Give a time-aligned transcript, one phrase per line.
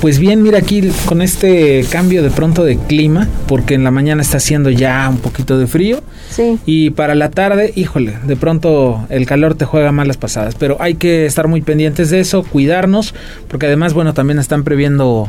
[0.00, 4.22] Pues bien, mira aquí con este cambio de pronto de clima, porque en la mañana
[4.22, 6.00] está haciendo ya un poquito de frío.
[6.30, 6.58] Sí.
[6.64, 10.54] Y para la tarde, híjole, de pronto el calor te juega malas pasadas.
[10.54, 13.14] Pero hay que estar muy pendientes de eso, cuidarnos,
[13.46, 15.28] porque además, bueno, también están previendo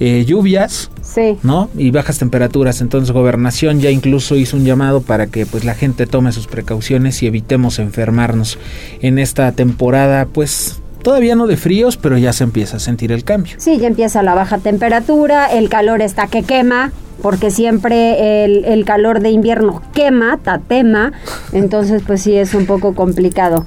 [0.00, 0.90] eh, lluvias.
[1.02, 1.38] Sí.
[1.44, 1.70] ¿no?
[1.78, 2.80] Y bajas temperaturas.
[2.80, 7.22] Entonces, Gobernación ya incluso hizo un llamado para que pues la gente tome sus precauciones
[7.22, 8.58] y evitemos enfermarnos
[9.00, 13.22] en esta temporada, pues Todavía no de fríos, pero ya se empieza a sentir el
[13.22, 13.54] cambio.
[13.58, 16.90] Sí, ya empieza la baja temperatura, el calor está que quema,
[17.22, 21.12] porque siempre el, el calor de invierno quema, tatema,
[21.52, 23.66] entonces pues sí es un poco complicado.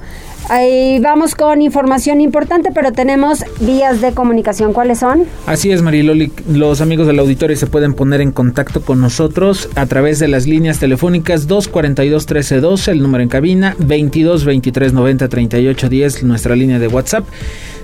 [0.50, 4.72] Ahí vamos con información importante, pero tenemos vías de comunicación.
[4.72, 5.26] ¿Cuáles son?
[5.46, 6.32] Así es, Mariloli.
[6.48, 10.48] Los amigos del auditorio se pueden poner en contacto con nosotros a través de las
[10.48, 16.80] líneas telefónicas 242 1312, el número en cabina, 22 23 90 38 10, nuestra línea
[16.80, 17.28] de WhatsApp.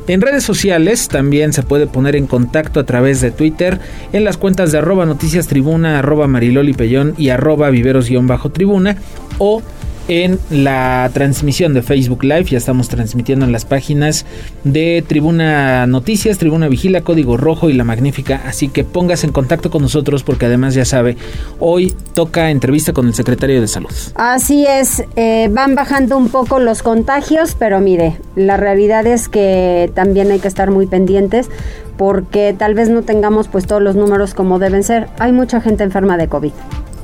[0.08, 3.78] En redes sociales también se puede poner en contacto a través de Twitter
[4.12, 8.96] en las cuentas de arroba noticias tribuna, arroba mariloli pellón y arroba viveros-tribuna
[9.38, 9.62] o
[10.08, 12.44] en la transmisión de Facebook Live.
[12.44, 14.26] Ya estamos transmitiendo en las páginas
[14.64, 18.42] de Tribuna Noticias, Tribuna Vigila, Código Rojo y La Magnífica.
[18.46, 21.16] Así que póngase en contacto con nosotros porque además ya sabe,
[21.58, 23.90] hoy toca entrevista con el secretario de Salud.
[24.14, 29.90] Así es, eh, van bajando un poco los contagios, pero mire, la realidad es que
[29.94, 31.48] también hay que estar muy pendientes
[31.96, 35.08] porque tal vez no tengamos pues todos los números como deben ser.
[35.18, 36.52] Hay mucha gente enferma de COVID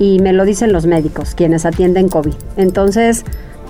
[0.02, 2.34] y me lo dicen los médicos, quienes atienden COVID.
[2.56, 3.24] Entonces,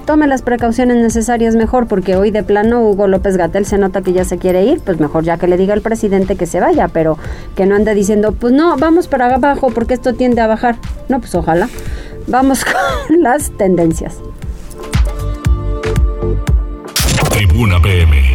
[0.07, 4.15] tome las precauciones necesarias mejor, porque hoy de plano Hugo López Gatel se nota que
[4.15, 6.89] ya se quiere ir, pues mejor ya que le diga al presidente que se vaya,
[6.89, 7.19] pero
[7.55, 10.77] que no ande diciendo, pues no, vamos para abajo porque esto tiende a bajar.
[11.11, 11.69] No, pues ojalá.
[12.29, 12.65] Vamos
[13.09, 14.17] con las tendencias.
[17.31, 18.32] Tribuna PM.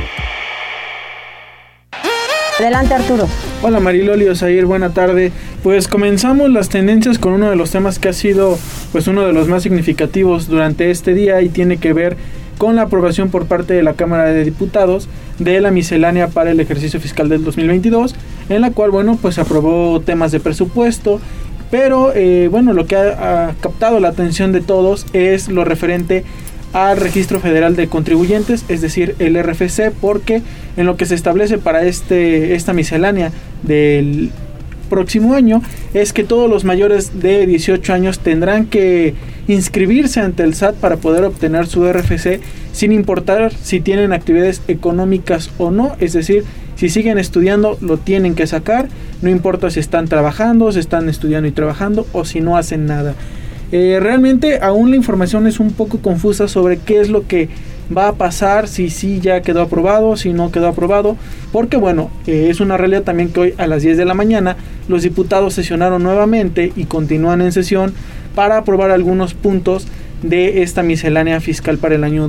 [2.59, 3.27] Adelante Arturo.
[3.61, 5.31] Hola Mariloli Osair, buena tarde.
[5.61, 8.57] Pues comenzamos las tendencias con uno de los temas que ha sido
[8.91, 12.17] pues uno de los más significativos durante este día y tiene que ver
[12.57, 15.07] con la aprobación por parte de la Cámara de Diputados
[15.37, 18.15] de la miscelánea para el ejercicio fiscal del 2022,
[18.49, 21.21] en la cual bueno pues aprobó temas de presupuesto,
[21.69, 26.25] pero eh, bueno lo que ha, ha captado la atención de todos es lo referente
[26.77, 30.43] al Registro Federal de Contribuyentes, es decir, el RFC, porque
[30.77, 33.31] en lo que se establece para este, esta miscelánea
[33.63, 34.29] del
[34.87, 35.63] próximo año
[35.95, 39.15] es que todos los mayores de 18 años tendrán que
[39.47, 42.41] inscribirse ante el SAT para poder obtener su RFC
[42.73, 46.43] sin importar si tienen actividades económicas o no, es decir,
[46.75, 48.87] si siguen estudiando lo tienen que sacar,
[49.23, 53.15] no importa si están trabajando, si están estudiando y trabajando o si no hacen nada.
[53.71, 57.49] Eh, realmente aún la información es un poco confusa sobre qué es lo que
[57.95, 61.15] va a pasar, si sí ya quedó aprobado, si no quedó aprobado,
[61.51, 64.57] porque bueno, eh, es una realidad también que hoy a las 10 de la mañana
[64.87, 67.93] los diputados sesionaron nuevamente y continúan en sesión
[68.35, 69.87] para aprobar algunos puntos
[70.21, 72.27] de esta miscelánea fiscal para el año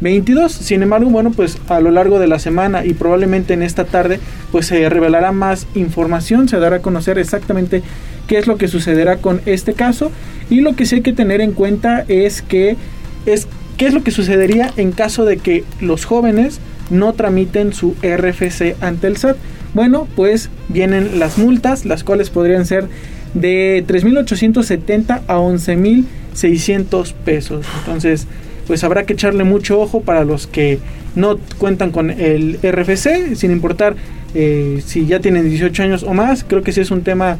[0.00, 0.52] 2022.
[0.52, 4.20] Sin embargo, bueno, pues a lo largo de la semana y probablemente en esta tarde,
[4.52, 7.82] pues se revelará más información, se dará a conocer exactamente
[8.26, 10.10] qué es lo que sucederá con este caso
[10.50, 12.76] y lo que sí hay que tener en cuenta es que
[13.24, 17.94] es qué es lo que sucedería en caso de que los jóvenes no tramiten su
[18.02, 19.36] RFC ante el SAT.
[19.74, 22.88] Bueno, pues vienen las multas, las cuales podrían ser
[23.34, 27.66] de 3.870 a 11.600 pesos.
[27.80, 28.26] Entonces,
[28.66, 30.78] pues habrá que echarle mucho ojo para los que
[31.14, 33.96] no cuentan con el RFC, sin importar
[34.34, 36.44] eh, si ya tienen 18 años o más.
[36.44, 37.38] Creo que sí es un tema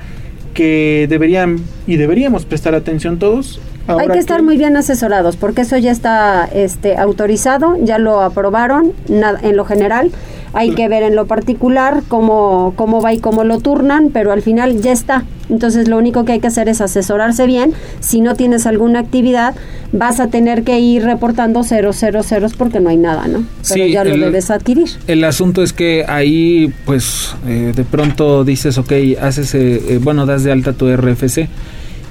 [0.54, 3.60] que deberían y deberíamos prestar atención todos.
[3.86, 8.20] Ahora Hay que estar muy bien asesorados porque eso ya está este, autorizado, ya lo
[8.20, 10.10] aprobaron en lo general.
[10.52, 14.40] Hay que ver en lo particular cómo, cómo va y cómo lo turnan, pero al
[14.40, 15.24] final ya está.
[15.50, 17.74] Entonces lo único que hay que hacer es asesorarse bien.
[18.00, 19.54] Si no tienes alguna actividad,
[19.92, 23.40] vas a tener que ir reportando ceros, ceros, ceros porque no hay nada, ¿no?
[23.68, 24.88] Pero Sí, ya lo el- debes adquirir.
[25.06, 30.24] El asunto es que ahí, pues, eh, de pronto dices, ok, haces, eh, eh, bueno,
[30.26, 31.48] das de alta tu RFC.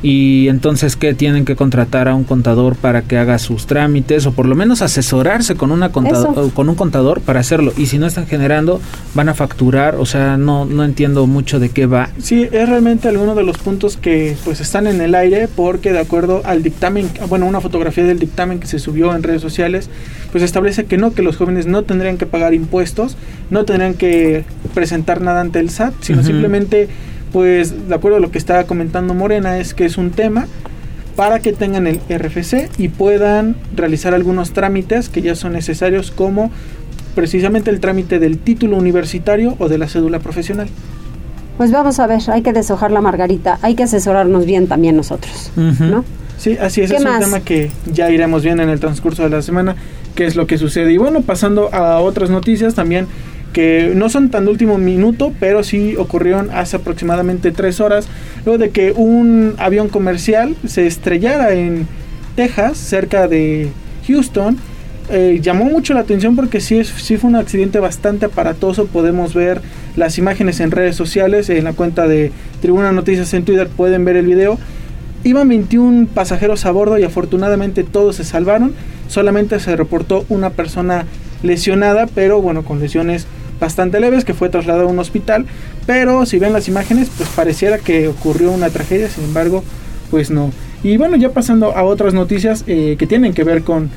[0.07, 1.15] Y entonces, ¿qué?
[1.15, 4.83] Tienen que contratar a un contador para que haga sus trámites o por lo menos
[4.83, 6.51] asesorarse con, una contado- Eso.
[6.53, 7.73] con un contador para hacerlo.
[7.75, 8.79] Y si no están generando,
[9.15, 9.95] van a facturar.
[9.95, 12.09] O sea, no, no entiendo mucho de qué va.
[12.21, 15.99] Sí, es realmente alguno de los puntos que pues están en el aire porque de
[16.01, 19.89] acuerdo al dictamen, bueno, una fotografía del dictamen que se subió en redes sociales,
[20.31, 23.17] pues establece que no, que los jóvenes no tendrían que pagar impuestos,
[23.49, 24.43] no tendrían que
[24.75, 26.89] presentar nada ante el SAT, sino simplemente,
[27.35, 30.47] pues de acuerdo a lo que estaba comentando Morena, es que es un tema
[31.17, 36.49] para que tengan el RFC y puedan realizar algunos trámites que ya son necesarios como
[37.13, 40.69] precisamente el trámite del título universitario o de la cédula profesional.
[41.57, 45.51] Pues vamos a ver, hay que deshojar la margarita, hay que asesorarnos bien también nosotros,
[45.57, 46.05] ¿no?
[46.37, 49.41] Sí, así es, es un tema que ya iremos viendo en el transcurso de la
[49.41, 49.75] semana,
[50.15, 50.93] qué es lo que sucede.
[50.93, 53.07] Y bueno, pasando a otras noticias también
[53.55, 58.05] que no son tan de último minuto, pero sí ocurrieron hace aproximadamente tres horas,
[58.43, 61.87] luego de que un avión comercial se estrellara en
[62.35, 63.69] Texas, cerca de
[64.09, 64.57] Houston,
[65.09, 68.87] eh, llamó mucho la atención porque sí, es, sí fue un accidente bastante aparatoso.
[68.87, 69.61] Podemos ver
[69.95, 74.17] las imágenes en redes sociales, en la cuenta de Tribuna Noticias en Twitter pueden ver
[74.17, 74.59] el video.
[75.23, 78.73] Iban 21 pasajeros a bordo y afortunadamente todos se salvaron.
[79.07, 81.05] Solamente se reportó una persona
[81.41, 83.27] lesionada, pero bueno, con lesiones
[83.59, 85.45] bastante leves que fue trasladado a un hospital.
[85.85, 89.63] Pero si ven las imágenes, pues pareciera que ocurrió una tragedia, sin embargo,
[90.11, 90.51] pues no.
[90.83, 93.89] Y bueno, ya pasando a otras noticias eh, que tienen que ver con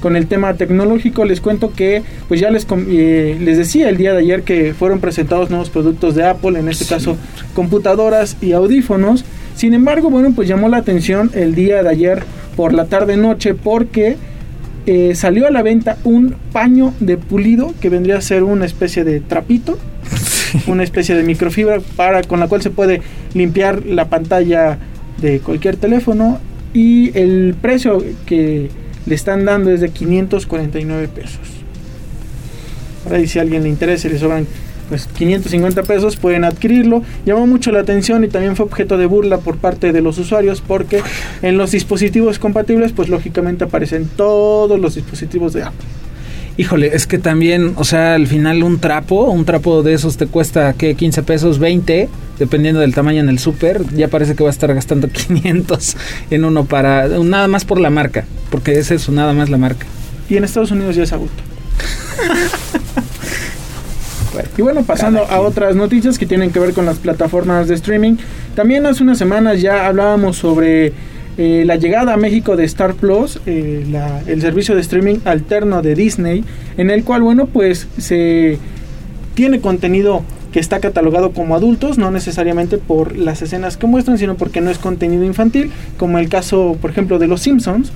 [0.00, 4.12] con el tema tecnológico les cuento que pues ya les eh, les decía el día
[4.12, 7.16] de ayer que fueron presentados nuevos productos de Apple en este caso
[7.54, 9.24] computadoras y audífonos
[9.54, 12.22] sin embargo bueno pues llamó la atención el día de ayer
[12.56, 14.16] por la tarde noche porque
[14.86, 19.04] eh, salió a la venta un paño de pulido que vendría a ser una especie
[19.04, 19.78] de trapito
[20.66, 23.02] una especie de microfibra para con la cual se puede
[23.34, 24.78] limpiar la pantalla
[25.20, 26.38] de cualquier teléfono
[26.72, 28.68] y el precio que
[29.06, 31.40] le están dando desde 549 pesos.
[33.04, 34.46] Ahora si a alguien le interesa y le sobran
[34.88, 37.02] pues 550 pesos pueden adquirirlo.
[37.24, 40.60] Llamó mucho la atención y también fue objeto de burla por parte de los usuarios
[40.60, 41.02] porque
[41.42, 45.86] en los dispositivos compatibles pues lógicamente aparecen todos los dispositivos de Apple.
[46.58, 50.26] Híjole, es que también, o sea, al final un trapo, un trapo de esos te
[50.26, 50.94] cuesta, ¿qué?
[50.94, 52.08] 15 pesos, 20,
[52.38, 53.82] dependiendo del tamaño en el súper.
[53.94, 55.96] Ya parece que va a estar gastando 500
[56.30, 59.86] en uno para, nada más por la marca, porque es eso, nada más la marca.
[60.30, 61.42] Y en Estados Unidos ya es adulto.
[64.56, 68.16] y bueno, pasando a otras noticias que tienen que ver con las plataformas de streaming.
[68.54, 70.92] También hace unas semanas ya hablábamos sobre
[71.38, 73.84] eh, la llegada a México de Star Plus, eh,
[74.26, 76.44] el servicio de streaming alterno de Disney,
[76.76, 78.58] en el cual, bueno, pues se
[79.34, 80.22] tiene contenido
[80.52, 84.70] que está catalogado como adultos, no necesariamente por las escenas que muestran, sino porque no
[84.70, 87.92] es contenido infantil, como el caso, por ejemplo, de Los Simpsons.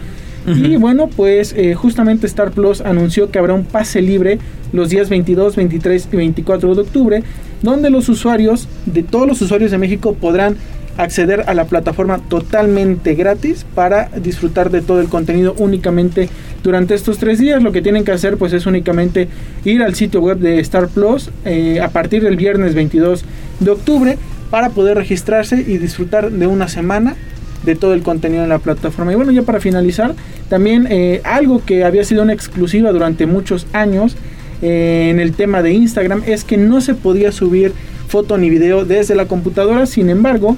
[0.46, 4.38] Y bueno, pues eh, justamente Star Plus anunció que habrá un pase libre
[4.72, 7.22] los días 22, 23 y 24 de octubre,
[7.62, 10.56] donde los usuarios, de todos los usuarios de México, podrán
[10.96, 16.28] acceder a la plataforma totalmente gratis para disfrutar de todo el contenido únicamente
[16.62, 17.62] durante estos tres días.
[17.62, 19.28] Lo que tienen que hacer pues es únicamente
[19.64, 23.24] ir al sitio web de Star Plus eh, a partir del viernes 22
[23.60, 24.18] de octubre
[24.50, 27.16] para poder registrarse y disfrutar de una semana
[27.64, 29.12] de todo el contenido en la plataforma.
[29.12, 30.14] Y bueno, ya para finalizar,
[30.48, 34.16] también eh, algo que había sido una exclusiva durante muchos años
[34.62, 37.72] eh, en el tema de Instagram es que no se podía subir
[38.08, 40.56] foto ni video desde la computadora, sin embargo,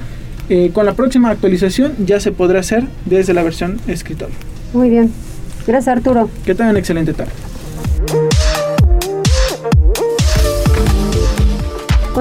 [0.49, 4.35] eh, con la próxima actualización ya se podrá hacer desde la versión escritorio.
[4.73, 5.13] Muy bien.
[5.67, 6.29] Gracias Arturo.
[6.45, 7.33] Que tengan excelente tarde.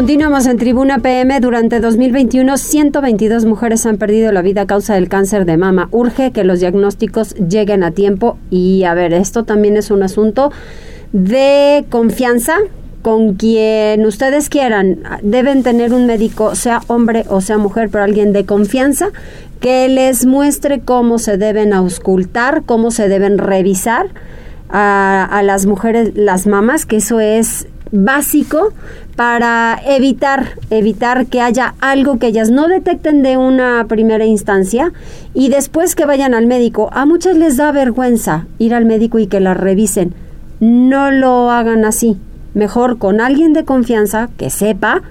[0.01, 1.39] Continuamos en Tribuna PM.
[1.41, 5.89] Durante 2021, 122 mujeres han perdido la vida a causa del cáncer de mama.
[5.91, 8.39] Urge que los diagnósticos lleguen a tiempo.
[8.49, 10.51] Y a ver, esto también es un asunto
[11.13, 12.55] de confianza
[13.03, 15.03] con quien ustedes quieran.
[15.21, 19.09] Deben tener un médico, sea hombre o sea mujer, pero alguien de confianza,
[19.59, 24.07] que les muestre cómo se deben auscultar, cómo se deben revisar
[24.67, 28.73] a, las mujeres, las mamás, que eso es básico
[29.15, 34.91] para evitar evitar que haya algo que ellas no detecten de una primera instancia
[35.33, 36.89] y después que vayan al médico.
[36.93, 40.13] A muchas les da vergüenza ir al médico y que las revisen.
[40.59, 42.17] No lo hagan así
[42.53, 45.01] mejor con alguien de confianza que sepa,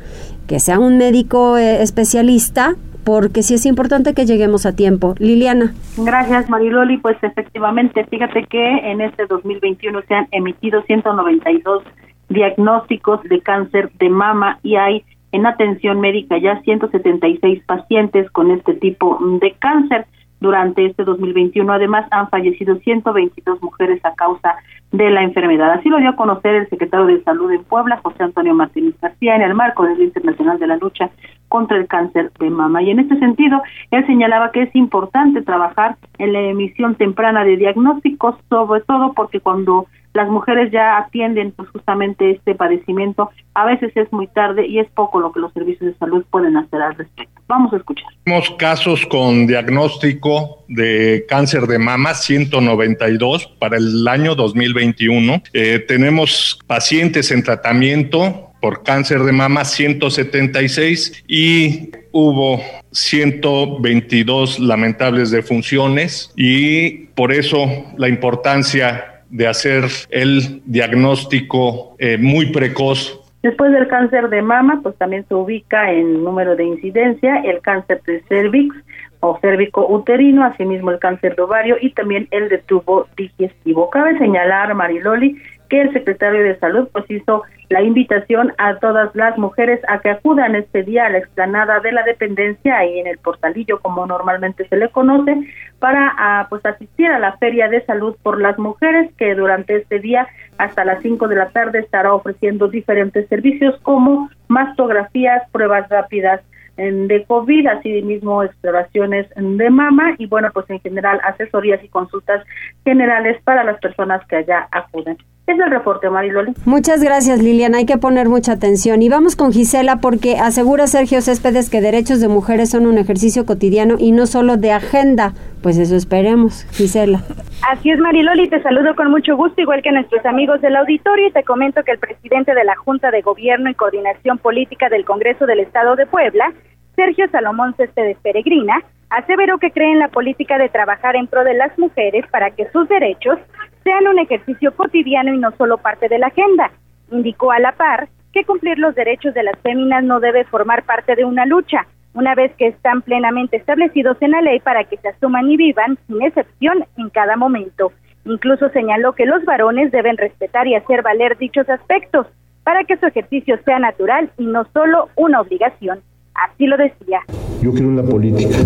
[0.46, 5.14] que sea un médico eh, especialista, porque sí es importante que lleguemos a tiempo.
[5.18, 5.72] Liliana.
[5.96, 6.98] Gracias, Mariloli.
[6.98, 11.82] Pues efectivamente, fíjate que en este 2021 se han emitido 192
[12.30, 18.74] diagnósticos de cáncer de mama y hay en atención médica ya 176 pacientes con este
[18.74, 20.06] tipo de cáncer
[20.40, 21.72] durante este 2021.
[21.72, 24.56] Además, han fallecido 122 mujeres a causa
[24.90, 25.70] de la enfermedad.
[25.72, 29.36] Así lo dio a conocer el secretario de Salud en Puebla, José Antonio Martínez García,
[29.36, 31.10] en el marco del Día Internacional de la Lucha
[31.48, 32.82] contra el Cáncer de Mama.
[32.82, 37.56] Y en este sentido, él señalaba que es importante trabajar en la emisión temprana de
[37.56, 43.92] diagnósticos, sobre todo porque cuando las mujeres ya atienden pues, justamente este padecimiento, a veces
[43.96, 46.96] es muy tarde y es poco lo que los servicios de salud pueden hacer al
[46.96, 47.40] respecto.
[47.46, 48.06] Vamos a escuchar.
[48.24, 55.42] Tenemos casos con diagnóstico de cáncer de mama 192 para el año 2021.
[55.52, 62.60] Eh, tenemos pacientes en tratamiento por cáncer de mama 176 y hubo
[62.92, 73.20] 122 lamentables defunciones y por eso la importancia de hacer el diagnóstico eh, muy precoz
[73.42, 78.02] Después del cáncer de mama, pues también se ubica en número de incidencia el cáncer
[78.02, 78.76] de cervix
[79.20, 83.88] o cérvico uterino, asimismo el cáncer de ovario y también el de tubo digestivo.
[83.88, 85.36] Cabe señalar, Mariloli,
[85.70, 90.10] que el secretario de Salud pues hizo la invitación a todas las mujeres a que
[90.10, 94.66] acudan este día a la explanada de la dependencia ahí en el portalillo como normalmente
[94.68, 95.34] se le conoce
[95.78, 100.00] para ah, pues asistir a la feria de salud por las mujeres que durante este
[100.00, 100.26] día
[100.58, 106.42] hasta las 5 de la tarde estará ofreciendo diferentes servicios como mastografías, pruebas rápidas
[106.76, 112.44] de COVID, así mismo exploraciones de mama y bueno, pues en general asesorías y consultas
[112.84, 115.18] generales para las personas que allá acuden.
[115.50, 116.52] Es el reporte, Mariloli.
[116.64, 117.78] Muchas gracias, Liliana.
[117.78, 119.02] Hay que poner mucha atención.
[119.02, 123.44] Y vamos con Gisela porque asegura Sergio Céspedes que derechos de mujeres son un ejercicio
[123.44, 125.32] cotidiano y no solo de agenda.
[125.60, 127.22] Pues eso esperemos, Gisela.
[127.68, 128.48] Así es, Mariloli.
[128.48, 131.26] Te saludo con mucho gusto, igual que nuestros amigos del auditorio.
[131.26, 135.04] Y te comento que el presidente de la Junta de Gobierno y Coordinación Política del
[135.04, 136.52] Congreso del Estado de Puebla,
[136.94, 141.54] Sergio Salomón Céspedes Peregrina, aseveró que cree en la política de trabajar en pro de
[141.54, 143.38] las mujeres para que sus derechos
[143.84, 146.70] sean un ejercicio cotidiano y no solo parte de la agenda.
[147.10, 151.16] Indicó a la par que cumplir los derechos de las féminas no debe formar parte
[151.16, 155.08] de una lucha, una vez que están plenamente establecidos en la ley para que se
[155.08, 157.92] asuman y vivan sin excepción en cada momento.
[158.24, 162.26] Incluso señaló que los varones deben respetar y hacer valer dichos aspectos
[162.62, 166.00] para que su ejercicio sea natural y no solo una obligación.
[166.34, 167.20] Así lo decía.
[167.62, 168.56] Yo creo en la política,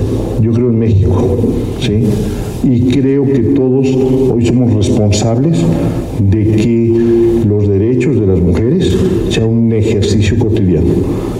[0.40, 1.38] yo creo en México,
[1.80, 2.04] ¿sí?
[2.62, 3.86] Y creo que todos
[4.32, 5.64] hoy somos responsables
[6.20, 8.96] de que los derechos de las mujeres
[9.30, 10.86] sean un ejercicio cotidiano.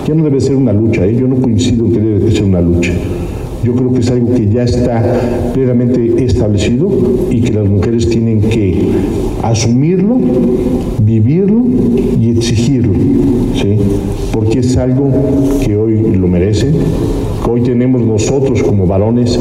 [0.06, 1.16] Ya no debe ser una lucha, ¿eh?
[1.16, 2.92] yo no coincido que debe ser una lucha.
[3.64, 6.90] Yo creo que es algo que ya está plenamente establecido
[7.30, 8.90] y que las mujeres tienen que
[9.42, 10.18] asumirlo,
[11.00, 11.64] vivirlo.
[14.54, 15.10] Porque es algo
[15.66, 19.36] que hoy lo merece, que hoy tenemos nosotros como varones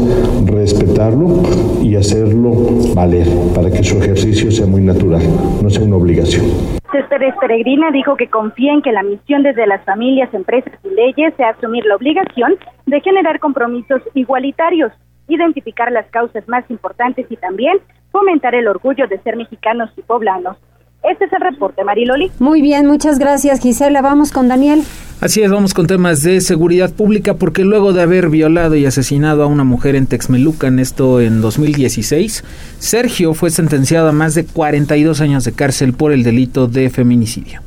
[0.48, 1.44] respetarlo
[1.84, 2.52] y hacerlo
[2.96, 5.22] valer para que su ejercicio sea muy natural,
[5.62, 6.46] no sea una obligación.
[6.92, 11.36] Céspedes Peregrina dijo que confía en que la misión desde las familias, empresas y leyes
[11.38, 12.56] sea asumir la obligación
[12.88, 14.92] de generar compromisos igualitarios,
[15.28, 17.78] identificar las causas más importantes y también
[18.12, 20.58] fomentar el orgullo de ser mexicanos y poblanos.
[21.04, 22.32] Este es el reporte, Mariloli.
[22.40, 24.02] Muy bien, muchas gracias, Gisela.
[24.02, 24.84] Vamos con Daniel.
[25.20, 29.44] Así es, vamos con temas de seguridad pública, porque luego de haber violado y asesinado
[29.44, 32.44] a una mujer en Texmelucan, esto en 2016,
[32.80, 37.62] Sergio fue sentenciado a más de 42 años de cárcel por el delito de feminicidio.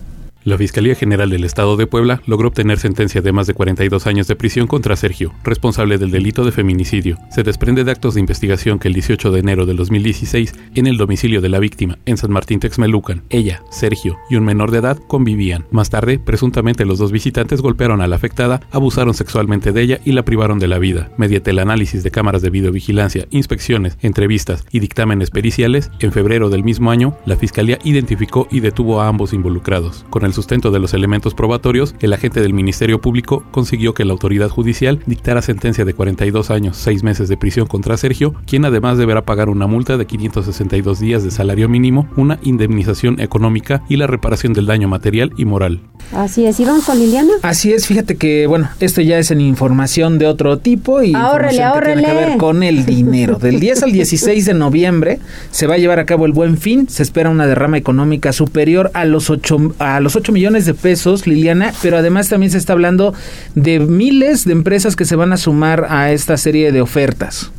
[0.46, 4.28] La Fiscalía General del Estado de Puebla logró obtener sentencia de más de 42 años
[4.28, 7.18] de prisión contra Sergio, responsable del delito de feminicidio.
[7.32, 10.98] Se desprende de actos de investigación que el 18 de enero del 2016, en el
[10.98, 15.00] domicilio de la víctima, en San Martín Texmelucan, ella, Sergio y un menor de edad
[15.08, 15.64] convivían.
[15.72, 20.12] Más tarde, presuntamente los dos visitantes golpearon a la afectada, abusaron sexualmente de ella y
[20.12, 21.10] la privaron de la vida.
[21.16, 26.62] Mediante el análisis de cámaras de videovigilancia, inspecciones, entrevistas y dictámenes periciales, en febrero del
[26.62, 30.06] mismo año, la Fiscalía identificó y detuvo a ambos involucrados.
[30.08, 34.12] Con el sustento de los elementos probatorios, el agente del Ministerio Público consiguió que la
[34.12, 38.98] autoridad judicial dictara sentencia de 42 años, 6 meses de prisión contra Sergio, quien además
[38.98, 44.06] deberá pagar una multa de 562 días de salario mínimo, una indemnización económica y la
[44.06, 45.80] reparación del daño material y moral.
[46.12, 47.32] Así es, ¿y vamos con Liliana?
[47.42, 51.62] Así es, fíjate que, bueno, esto ya es en información de otro tipo y ahorrele,
[51.62, 52.02] ahorrele.
[52.02, 53.38] tiene que ver con el dinero.
[53.38, 55.18] Del 10 al 16 de noviembre
[55.50, 58.90] se va a llevar a cabo el Buen Fin, se espera una derrama económica superior
[58.94, 62.72] a los 8 a los 8 millones de pesos, Liliana, pero además también se está
[62.72, 63.12] hablando
[63.54, 67.52] de miles de empresas que se van a sumar a esta serie de ofertas.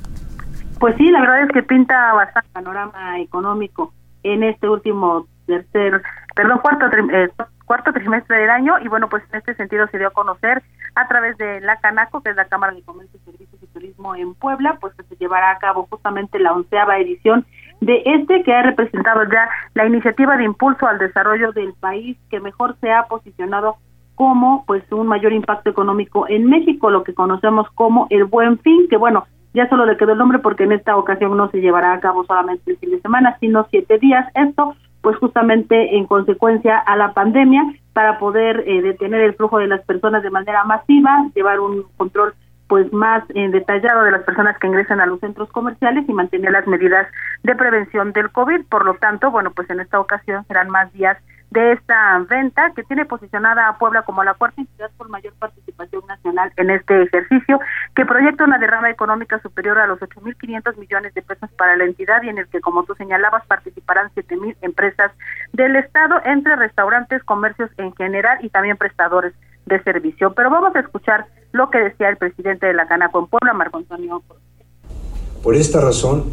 [0.79, 3.93] Pues sí, la verdad es que pinta bastante panorama económico
[4.23, 6.01] en este último tercer,
[6.35, 7.29] perdón, cuarto, eh,
[7.65, 10.61] cuarto trimestre del año y bueno, pues en este sentido se dio a conocer
[10.95, 14.33] a través de la Canaco, que es la Cámara de Comercio, Servicios y Turismo en
[14.35, 17.45] Puebla, pues que se llevará a cabo justamente la onceava edición
[17.81, 22.39] de este que ha representado ya la iniciativa de impulso al desarrollo del país que
[22.39, 23.75] mejor se ha posicionado
[24.15, 28.87] como pues un mayor impacto económico en México, lo que conocemos como el Buen Fin,
[28.89, 31.93] que bueno, ya solo le quedó el nombre porque en esta ocasión no se llevará
[31.93, 34.27] a cabo solamente el fin de semana, sino siete días.
[34.33, 39.67] Esto pues justamente en consecuencia a la pandemia para poder eh, detener el flujo de
[39.67, 42.33] las personas de manera masiva, llevar un control
[42.67, 46.51] pues más eh, detallado de las personas que ingresan a los centros comerciales y mantener
[46.51, 47.07] las medidas
[47.43, 48.65] de prevención del COVID.
[48.65, 51.17] Por lo tanto, bueno, pues en esta ocasión serán más días
[51.49, 56.05] de esta venta que tiene posicionada a Puebla como la cuarta entidad por mayor participación
[56.05, 57.59] nacional en este ejercicio,
[57.95, 62.21] que proyecta una derrama económica superior a los 8.500 millones de pesos para la entidad
[62.23, 65.11] y en el que, como tú señalabas, participarán 7.000 empresas
[65.53, 69.33] del Estado, entre restaurantes, comercios en general y también prestadores
[69.65, 70.33] de servicio.
[70.33, 73.77] Pero vamos a escuchar lo que decía el presidente de la Canaco en Puebla, Marco
[73.77, 74.21] Antonio.
[75.43, 76.25] Por esta razón,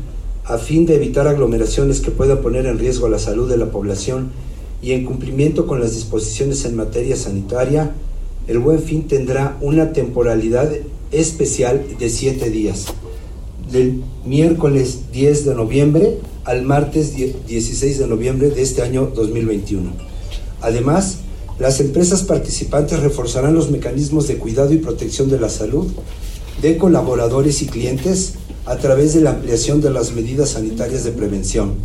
[0.44, 4.30] a fin de evitar aglomeraciones que puedan poner en riesgo la salud de la población
[4.83, 7.92] y en cumplimiento con las disposiciones en materia sanitaria,
[8.47, 10.71] el Buen Fin tendrá una temporalidad
[11.11, 12.87] especial de siete días,
[13.71, 19.92] del miércoles 10 de noviembre al martes 16 de noviembre de este año 2021.
[20.61, 21.24] Además,
[21.58, 25.87] las empresas participantes reforzarán los mecanismos de cuidado y protección de la salud
[26.61, 31.76] de colaboradores y clientes a través de la ampliación de las medidas sanitarias de prevención.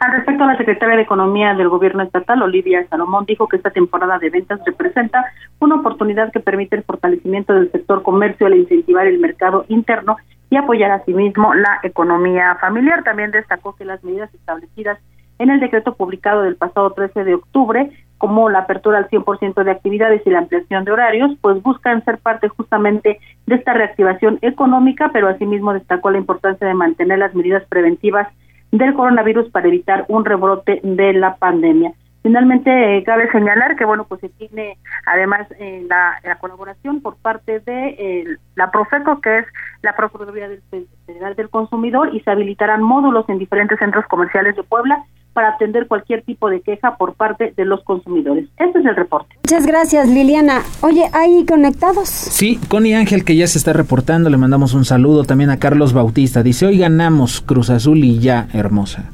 [0.00, 4.18] Al respecto, la secretaria de Economía del Gobierno Estatal, Olivia Salomón, dijo que esta temporada
[4.18, 5.26] de ventas representa
[5.58, 10.16] una oportunidad que permite el fortalecimiento del sector comercio al incentivar el mercado interno
[10.48, 13.04] y apoyar asimismo la economía familiar.
[13.04, 14.98] También destacó que las medidas establecidas
[15.38, 17.90] en el decreto publicado del pasado 13 de octubre,
[18.20, 22.18] como la apertura al 100% de actividades y la ampliación de horarios, pues buscan ser
[22.18, 27.64] parte justamente de esta reactivación económica, pero asimismo destacó la importancia de mantener las medidas
[27.70, 28.28] preventivas
[28.72, 31.94] del coronavirus para evitar un rebrote de la pandemia.
[32.22, 37.60] Finalmente, eh, cabe señalar que, bueno, pues se tiene además eh, la, colaboración por parte
[37.60, 39.46] de eh, la Profeco, que es
[39.80, 40.60] la Procuraduría del
[41.06, 45.02] Federal del Consumidor, y se habilitarán módulos en diferentes centros comerciales de Puebla
[45.40, 48.44] para atender cualquier tipo de queja por parte de los consumidores.
[48.58, 49.36] Este es el reporte.
[49.44, 50.60] Muchas gracias, Liliana.
[50.82, 52.10] Oye, ¿hay conectados?
[52.10, 55.94] Sí, Connie Ángel, que ya se está reportando, le mandamos un saludo también a Carlos
[55.94, 56.42] Bautista.
[56.42, 59.08] Dice, hoy ganamos Cruz Azul y ya, hermosa.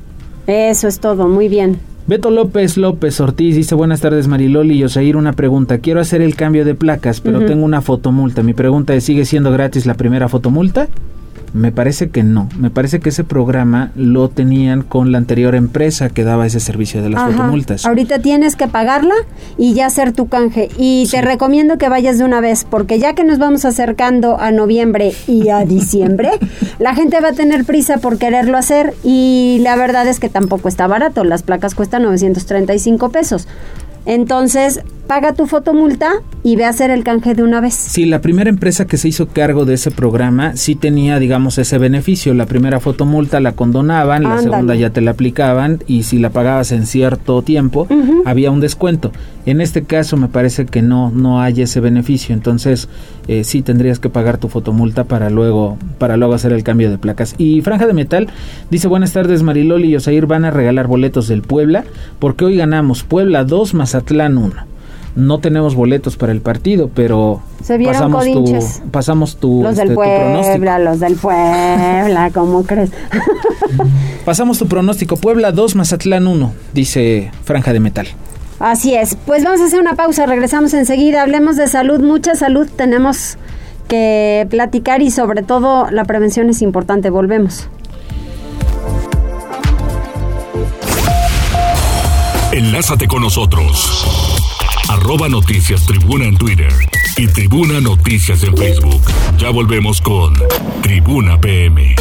[0.49, 1.79] Eso es todo, muy bien.
[2.09, 5.79] Beto López López Ortiz dice buenas tardes Mariloli y Osair, una pregunta.
[5.79, 8.43] Quiero hacer el cambio de placas, pero tengo una fotomulta.
[8.43, 10.89] Mi pregunta es, ¿sigue siendo gratis la primera fotomulta?
[11.57, 12.49] Me parece que no.
[12.59, 17.03] Me parece que ese programa lo tenían con la anterior empresa que daba ese servicio
[17.03, 17.87] de las fotomultas.
[17.87, 19.15] Ahorita tienes que pagarla
[19.57, 20.69] y ya hacer tu canje.
[20.77, 24.51] Y te recomiendo que vayas de una vez, porque ya que nos vamos acercando a
[24.51, 26.31] noviembre y a diciembre,
[26.79, 28.93] la gente va a tener prisa por quererlo hacer.
[29.03, 31.25] Y la verdad es que tampoco está barato.
[31.25, 33.49] Las placas cuestan 935 pesos.
[34.05, 37.75] Entonces, paga tu fotomulta y ve a hacer el canje de una vez.
[37.75, 41.79] Sí, la primera empresa que se hizo cargo de ese programa sí tenía, digamos, ese
[41.79, 42.35] beneficio.
[42.35, 46.73] La primera fotomulta la condonaban, la segunda ya te la aplicaban y si la pagabas
[46.73, 47.89] en cierto tiempo
[48.25, 49.13] había un descuento.
[49.45, 52.89] En este caso me parece que no no hay ese beneficio, entonces
[53.29, 56.99] eh, sí tendrías que pagar tu fotomulta para luego para luego hacer el cambio de
[56.99, 57.35] placas.
[57.39, 58.29] Y Franja de Metal
[58.71, 61.85] dice buenas tardes Mariloli y Osair van a regalar boletos del Puebla
[62.19, 64.76] porque hoy ganamos Puebla 2 Mazatlán 1
[65.17, 67.41] no tenemos boletos para el partido, pero
[67.85, 72.91] pasamos tu, pasamos tu, los del este, Puebla, los del Puebla, ¿cómo crees?
[74.25, 78.07] pasamos tu pronóstico, Puebla 2, Mazatlán 1, dice Franja de Metal.
[78.61, 82.69] Así es, pues vamos a hacer una pausa, regresamos enseguida, hablemos de salud, mucha salud
[82.77, 83.39] tenemos
[83.89, 87.69] que platicar y sobre todo la prevención es importante, volvemos.
[92.53, 94.26] Enlázate con nosotros
[94.89, 96.73] arroba noticias tribuna en Twitter
[97.17, 99.03] y tribuna noticias en Facebook.
[99.39, 100.35] Ya volvemos con
[100.83, 101.97] Tribuna PM.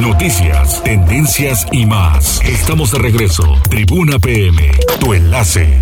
[0.00, 2.40] Noticias, tendencias y más.
[2.44, 3.42] Estamos de regreso.
[3.68, 5.80] Tribuna PM, tu enlace.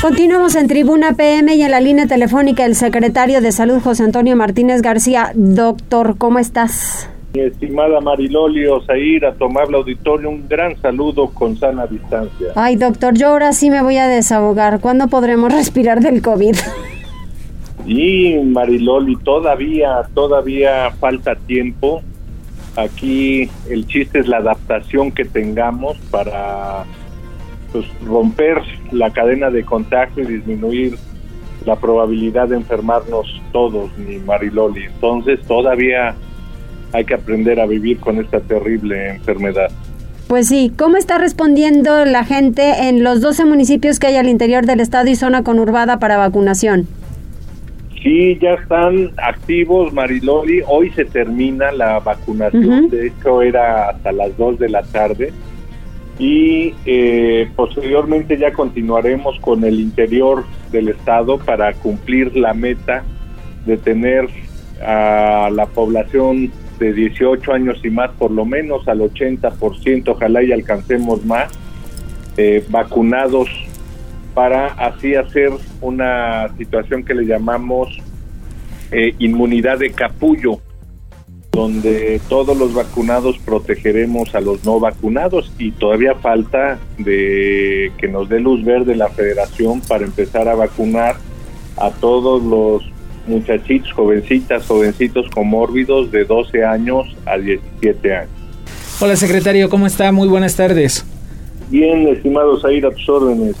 [0.00, 4.36] Continuamos en Tribuna PM y en la línea telefónica el secretario de Salud José Antonio
[4.36, 5.32] Martínez García.
[5.34, 7.08] Doctor, ¿cómo estás?
[7.34, 12.48] Mi estimada Mariloli Osair, a tomar el auditorio, un gran saludo con sana distancia.
[12.54, 14.80] Ay, doctor, yo ahora sí me voy a desahogar.
[14.80, 16.54] ¿Cuándo podremos respirar del COVID?
[17.86, 22.02] Y Mariloli, todavía, todavía falta tiempo.
[22.76, 26.84] Aquí el chiste es la adaptación que tengamos para
[27.72, 30.98] pues, romper la cadena de contagio y disminuir
[31.64, 34.84] la probabilidad de enfermarnos todos, mi Mariloli.
[34.84, 36.14] Entonces todavía
[36.92, 39.70] hay que aprender a vivir con esta terrible enfermedad.
[40.28, 44.64] Pues sí, ¿cómo está respondiendo la gente en los 12 municipios que hay al interior
[44.64, 46.86] del estado y zona conurbada para vacunación?
[48.02, 50.62] Sí, ya están activos, Mariloli.
[50.66, 55.32] Hoy se termina la vacunación, de hecho era hasta las 2 de la tarde.
[56.18, 63.02] y eh, posteriormente ya continuaremos con el interior del estado para cumplir la meta
[63.66, 64.28] de tener
[64.86, 66.52] a la población
[66.82, 71.52] de 18 años y más por lo menos al 80%, ojalá y alcancemos más,
[72.36, 73.48] eh, vacunados
[74.34, 77.98] para así hacer una situación que le llamamos
[78.90, 80.60] eh, inmunidad de capullo,
[81.52, 85.52] donde todos los vacunados protegeremos a los no vacunados.
[85.58, 91.16] Y todavía falta de que nos dé luz verde la federación para empezar a vacunar
[91.76, 92.91] a todos los
[93.26, 98.30] muchachitos, jovencitas, jovencitos comórbidos de 12 años a 17 años.
[99.00, 100.12] Hola secretario, ¿cómo está?
[100.12, 101.04] Muy buenas tardes.
[101.70, 103.56] Bien, estimados, a ir a tus órdenes.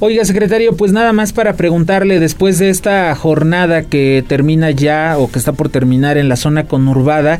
[0.00, 5.30] Oiga, secretario, pues nada más para preguntarle, después de esta jornada que termina ya o
[5.30, 7.38] que está por terminar en la zona conurbada,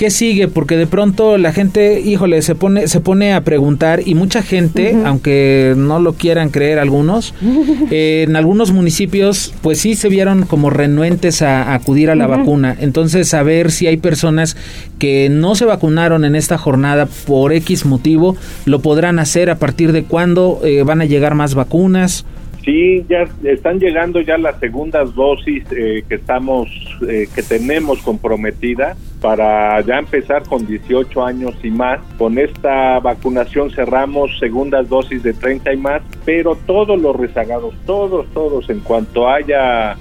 [0.00, 0.48] ¿Qué sigue?
[0.48, 4.96] Porque de pronto la gente, híjole, se pone, se pone a preguntar y mucha gente,
[5.04, 7.34] aunque no lo quieran creer algunos,
[7.90, 12.74] en algunos municipios, pues sí se vieron como renuentes a, acudir a la vacuna.
[12.80, 14.56] Entonces, a ver si hay personas
[14.98, 19.92] que no se vacunaron en esta jornada por X motivo, lo podrán hacer a partir
[19.92, 22.24] de cuándo eh, van a llegar más vacunas.
[22.64, 26.68] Sí, ya están llegando ya las segundas dosis eh, que estamos,
[27.08, 32.00] eh, que tenemos comprometida para ya empezar con 18 años y más.
[32.18, 38.26] Con esta vacunación cerramos segundas dosis de 30 y más, pero todos los rezagados, todos,
[38.34, 39.96] todos, en cuanto haya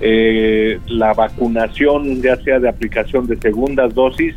[0.00, 4.34] eh, la vacunación, ya sea de aplicación de segundas dosis,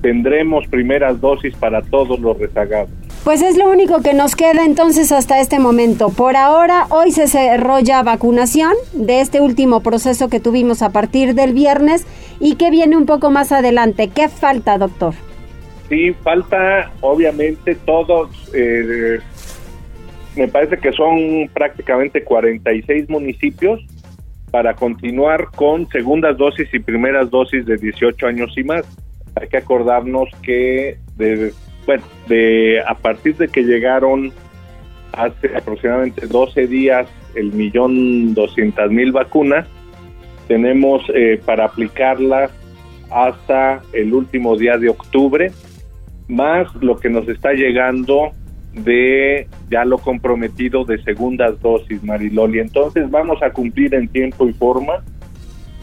[0.00, 2.99] tendremos primeras dosis para todos los rezagados.
[3.24, 6.08] Pues es lo único que nos queda entonces hasta este momento.
[6.08, 11.34] Por ahora, hoy se cerró ya vacunación de este último proceso que tuvimos a partir
[11.34, 12.06] del viernes
[12.40, 14.08] y que viene un poco más adelante.
[14.08, 15.12] ¿Qué falta, doctor?
[15.90, 19.18] Sí, falta obviamente todos, eh,
[20.34, 23.84] me parece que son prácticamente 46 municipios
[24.50, 28.86] para continuar con segundas dosis y primeras dosis de 18 años y más.
[29.38, 31.52] Hay que acordarnos que de
[31.90, 32.04] bueno,
[32.86, 34.32] a partir de que llegaron
[35.12, 39.66] hace aproximadamente 12 días el millón doscientas mil vacunas,
[40.46, 42.52] tenemos eh, para aplicarlas
[43.10, 45.50] hasta el último día de octubre,
[46.28, 48.32] más lo que nos está llegando
[48.72, 52.60] de ya lo comprometido de segundas dosis, Mariloli.
[52.60, 55.02] Entonces vamos a cumplir en tiempo y forma.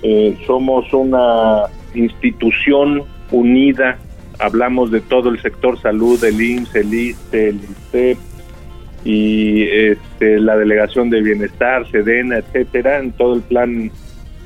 [0.03, 3.97] Eh, somos una institución unida
[4.39, 8.17] hablamos de todo el sector salud, el IMSS, el ISTE, el ISTEP
[9.03, 13.91] y este, la Delegación de Bienestar, SEDENA, etcétera, en todo el Plan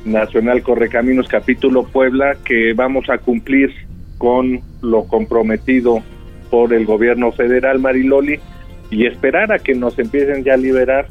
[0.06, 3.72] Nacional Correcaminos Capítulo Puebla, que vamos a cumplir
[4.18, 6.04] con lo comprometido
[6.50, 8.40] por el gobierno federal, Mariloli,
[8.92, 11.08] y esperar a que nos empiecen ya a liberar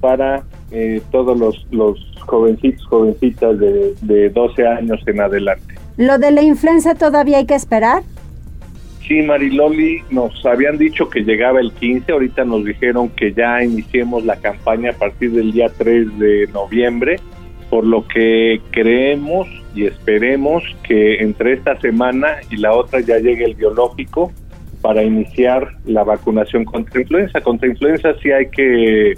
[0.00, 5.74] para eh, todos los, los jovencitos, jovencitas de, de 12 años en adelante.
[5.96, 8.02] ¿Lo de la influenza todavía hay que esperar?
[9.06, 14.24] Sí, Mariloli, nos habían dicho que llegaba el 15, ahorita nos dijeron que ya iniciemos
[14.24, 17.18] la campaña a partir del día 3 de noviembre,
[17.70, 23.44] por lo que creemos y esperemos que entre esta semana y la otra ya llegue
[23.44, 24.32] el biológico
[24.82, 27.40] para iniciar la vacunación contra influenza.
[27.40, 29.16] Contra influenza sí hay que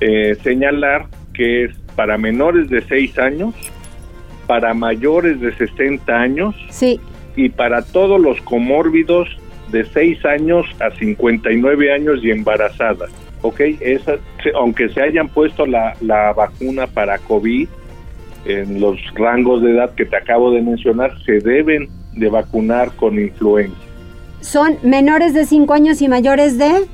[0.00, 3.54] eh, señalar que es para menores de 6 años,
[4.46, 6.54] para mayores de 60 años.
[6.70, 7.00] Sí
[7.38, 9.28] y para todos los comórbidos
[9.70, 13.10] de 6 años a 59 años y embarazadas.
[13.42, 13.60] ¿Ok?
[13.78, 14.16] Esa,
[14.56, 17.68] aunque se hayan puesto la, la vacuna para COVID
[18.44, 23.20] en los rangos de edad que te acabo de mencionar, se deben de vacunar con
[23.20, 23.78] influenza.
[24.40, 26.86] ¿Son menores de 5 años y mayores de?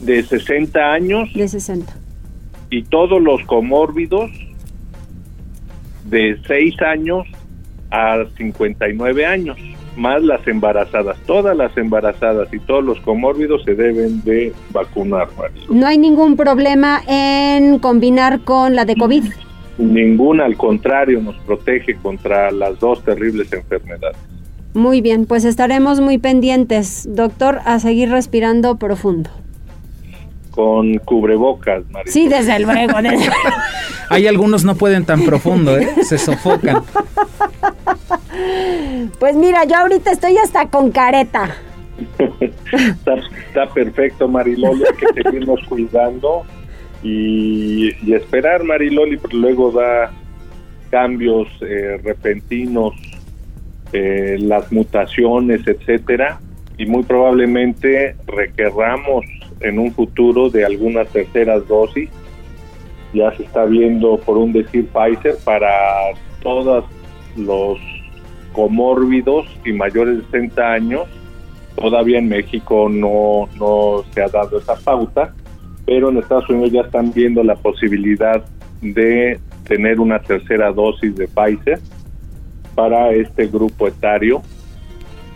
[0.00, 1.32] De 60 años.
[1.32, 1.94] De 60.
[2.70, 4.32] Y todos los comórbidos
[6.06, 7.28] de 6 años
[7.92, 9.58] a 59 años,
[9.96, 11.18] más las embarazadas.
[11.26, 15.28] Todas las embarazadas y todos los comórbidos se deben de vacunar,
[15.68, 19.24] ¿No hay ningún problema en combinar con la de COVID?
[19.78, 24.16] Ninguna, al contrario, nos protege contra las dos terribles enfermedades.
[24.74, 29.28] Muy bien, pues estaremos muy pendientes, doctor, a seguir respirando profundo.
[30.50, 32.10] Con cubrebocas, María.
[32.10, 33.02] Sí, desde luego.
[33.02, 33.30] Desde...
[34.08, 35.88] Hay algunos no pueden tan profundo, ¿eh?
[36.02, 36.82] se sofocan.
[39.18, 41.54] Pues mira, yo ahorita estoy hasta con careta.
[42.18, 46.44] está, perfecto, Mariloli, hay que seguirnos cuidando
[47.02, 50.12] y, esperar, Mariloli, porque luego da
[50.90, 52.94] cambios eh, repentinos,
[53.92, 56.40] eh, las mutaciones, etcétera,
[56.78, 59.24] y muy probablemente requerramos
[59.60, 62.08] en un futuro de algunas terceras dosis.
[63.12, 65.70] Ya se está viendo, por un decir, Pfizer para
[66.42, 66.84] todos
[67.36, 67.78] los
[68.52, 71.02] comórbidos y mayores de 60 años.
[71.76, 75.34] Todavía en México no, no se ha dado esa pauta,
[75.86, 78.44] pero en Estados Unidos ya están viendo la posibilidad
[78.82, 81.80] de tener una tercera dosis de Pfizer
[82.74, 84.42] para este grupo etario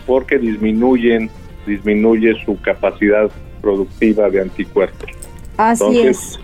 [0.07, 1.31] porque disminuyen
[1.67, 3.29] disminuye su capacidad
[3.61, 5.11] productiva de anticuerpos.
[5.57, 6.39] Así es.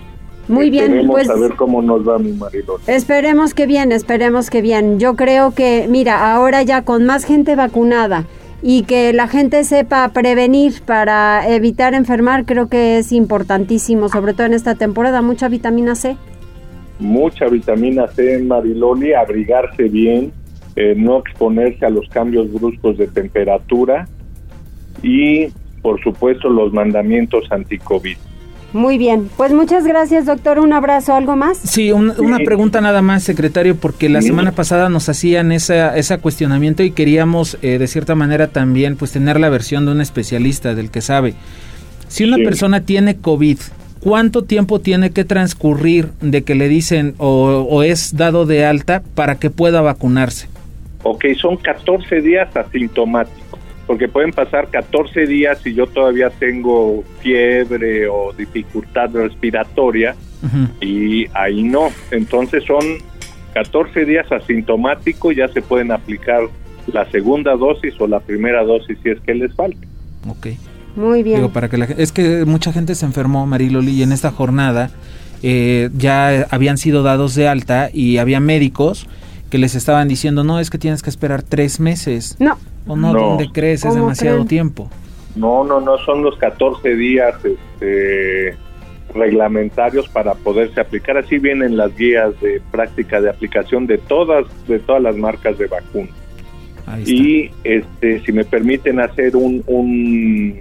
[0.48, 2.78] Muy bien, pues a ver cómo nos va mi marido.
[2.86, 4.98] Esperemos que bien, esperemos que bien.
[4.98, 8.26] Yo creo que, mira, ahora ya con más gente vacunada
[8.62, 14.46] y que la gente sepa prevenir para evitar enfermar, creo que es importantísimo, sobre todo
[14.46, 16.16] en esta temporada, mucha vitamina C.
[16.98, 20.32] Mucha vitamina C en Mariloli, abrigarse bien,
[20.76, 24.08] eh, no exponerse a los cambios bruscos de temperatura
[25.02, 25.48] y,
[25.82, 28.16] por supuesto, los mandamientos anti-COVID.
[28.72, 31.58] Muy bien, pues muchas gracias doctor, un abrazo, ¿algo más?
[31.58, 36.82] Sí, una pregunta nada más, secretario, porque la semana pasada nos hacían esa, ese cuestionamiento
[36.82, 40.90] y queríamos eh, de cierta manera también pues tener la versión de un especialista, del
[40.90, 41.34] que sabe.
[42.08, 43.58] Si una persona tiene COVID,
[44.00, 49.02] ¿cuánto tiempo tiene que transcurrir de que le dicen o, o es dado de alta
[49.14, 50.48] para que pueda vacunarse?
[51.02, 53.41] Ok, son 14 días asintomáticos,
[53.92, 60.16] porque pueden pasar 14 días y yo todavía tengo fiebre o dificultad respiratoria
[60.80, 61.90] y ahí no.
[62.10, 62.80] Entonces son
[63.52, 66.40] 14 días asintomáticos, ya se pueden aplicar
[66.86, 69.86] la segunda dosis o la primera dosis si es que les falta.
[70.26, 70.46] Ok.
[70.96, 71.50] Muy bien.
[71.50, 74.88] para que es que mucha gente se enfermó, Mariloli, y en esta jornada
[75.42, 79.06] eh, ya habían sido dados de alta y había médicos
[79.50, 82.36] que les estaban diciendo, no, es que tienes que esperar tres meses.
[82.38, 82.56] No.
[82.86, 83.84] O no, ¿dónde crees?
[83.84, 84.90] Es demasiado tiempo.
[85.36, 88.54] No, no, no, son los 14 días este,
[89.14, 91.16] reglamentarios para poderse aplicar.
[91.16, 95.66] Así vienen las guías de práctica de aplicación de todas, de todas las marcas de
[95.66, 96.08] vacuna.
[97.06, 100.60] Y este, si me permiten hacer un, un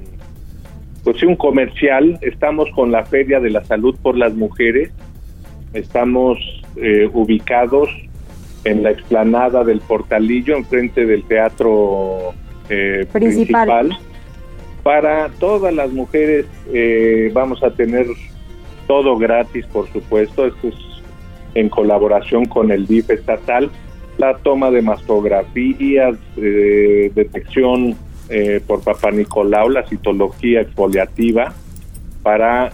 [1.03, 4.91] pues un comercial, estamos con la Feria de la Salud por las Mujeres,
[5.73, 6.37] estamos
[6.75, 7.89] eh, ubicados
[8.63, 12.33] en la explanada del Portalillo, enfrente del teatro
[12.69, 13.97] eh, principal.
[14.83, 18.07] Para todas las mujeres eh, vamos a tener
[18.87, 20.45] todo gratis, por supuesto.
[20.45, 20.75] Esto es
[21.53, 23.69] en colaboración con el DIF estatal.
[24.17, 27.95] La toma de mastografías, eh, detección
[28.65, 31.53] por Papá Nicolau, la citología exfoliativa
[32.23, 32.71] para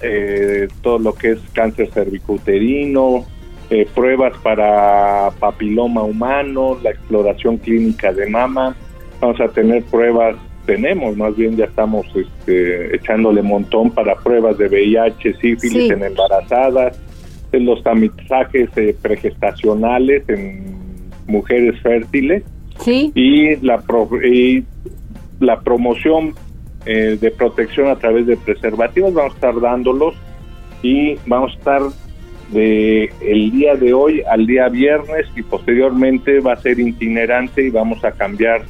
[0.84, 3.26] todo lo que es cáncer cervicuterino,
[3.70, 8.76] eh, pruebas para papiloma humano, la exploración clínica de mama.
[9.20, 14.68] Vamos a tener pruebas, tenemos más bien ya estamos este, echándole montón para pruebas de
[14.68, 17.00] VIH, sífilis en embarazadas,
[17.52, 20.78] en los tamizajes eh, pregestacionales en
[21.28, 22.44] mujeres fértiles
[22.80, 23.12] sí.
[23.16, 23.84] y la
[24.24, 24.64] y
[25.40, 26.34] la promoción
[26.86, 30.16] eh, de protección a través de preservativos vamos a estar dándolos
[30.82, 31.82] y vamos a estar
[32.52, 37.70] de el día de hoy al día viernes y posteriormente va a ser itinerante y
[37.70, 38.64] vamos a cambiar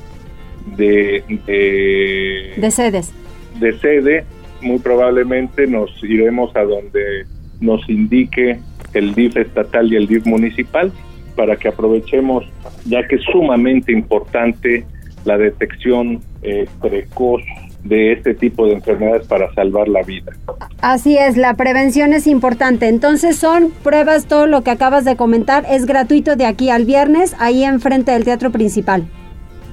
[0.75, 3.13] de de, sedes.
[3.59, 4.25] de sede.
[4.61, 7.25] Muy probablemente nos iremos a donde
[7.59, 8.59] nos indique
[8.93, 10.91] el DIF estatal y el DIF municipal
[11.35, 12.43] para que aprovechemos
[12.85, 14.85] ya que es sumamente importante
[15.25, 17.43] la detección eh, precoz
[17.87, 20.31] de este tipo de enfermedades para salvar la vida.
[20.81, 22.87] Así es, la prevención es importante.
[22.87, 27.35] Entonces son pruebas, todo lo que acabas de comentar es gratuito de aquí al viernes,
[27.39, 29.07] ahí enfrente del teatro principal.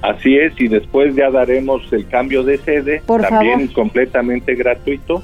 [0.02, 5.22] Así es, y después ya daremos el cambio de sede, también completamente gratuito,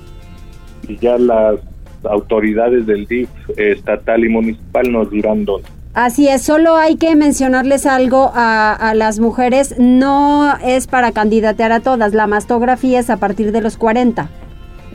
[0.88, 1.56] y ya las
[2.02, 5.68] autoridades del DIF estatal y municipal nos dirán dónde.
[5.92, 11.80] Así es, solo hay que mencionarles algo a, las mujeres, no es para candidatear a
[11.80, 14.30] todas, la mastografía es a partir de los 40.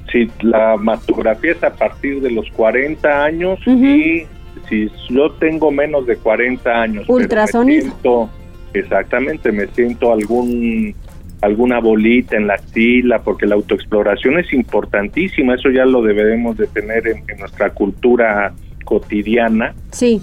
[0.09, 4.23] Sí, la mastografía es a partir de los 40 años y
[4.69, 8.29] si yo tengo menos de 40 años, ultrasonido.
[8.73, 10.95] exactamente, me siento algún
[11.41, 16.67] alguna bolita en la axila, porque la autoexploración es importantísima, eso ya lo debemos de
[16.67, 18.53] tener en, en nuestra cultura
[18.85, 19.75] cotidiana.
[19.91, 20.21] Sí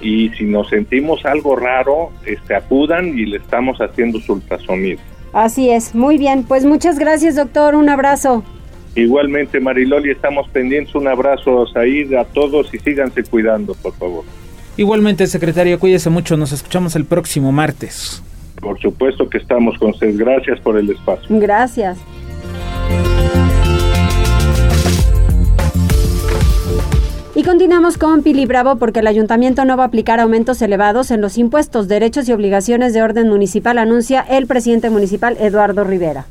[0.00, 5.00] y si nos sentimos algo raro, este, acudan y le estamos haciendo su ultrasonido.
[5.32, 8.44] Así es, muy bien, pues muchas gracias doctor, un abrazo.
[8.94, 14.24] Igualmente Mariloli, estamos pendientes, un abrazo a a todos y síganse cuidando, por favor.
[14.78, 18.22] Igualmente secretario, cuídese mucho, nos escuchamos el próximo martes.
[18.60, 20.16] Por supuesto que estamos con ustedes.
[20.16, 21.26] Gracias por el espacio.
[21.38, 21.98] Gracias.
[27.36, 31.20] Y continuamos con Pili Bravo porque el ayuntamiento no va a aplicar aumentos elevados en
[31.20, 36.24] los impuestos, derechos y obligaciones de orden municipal, anuncia el presidente municipal Eduardo Rivera.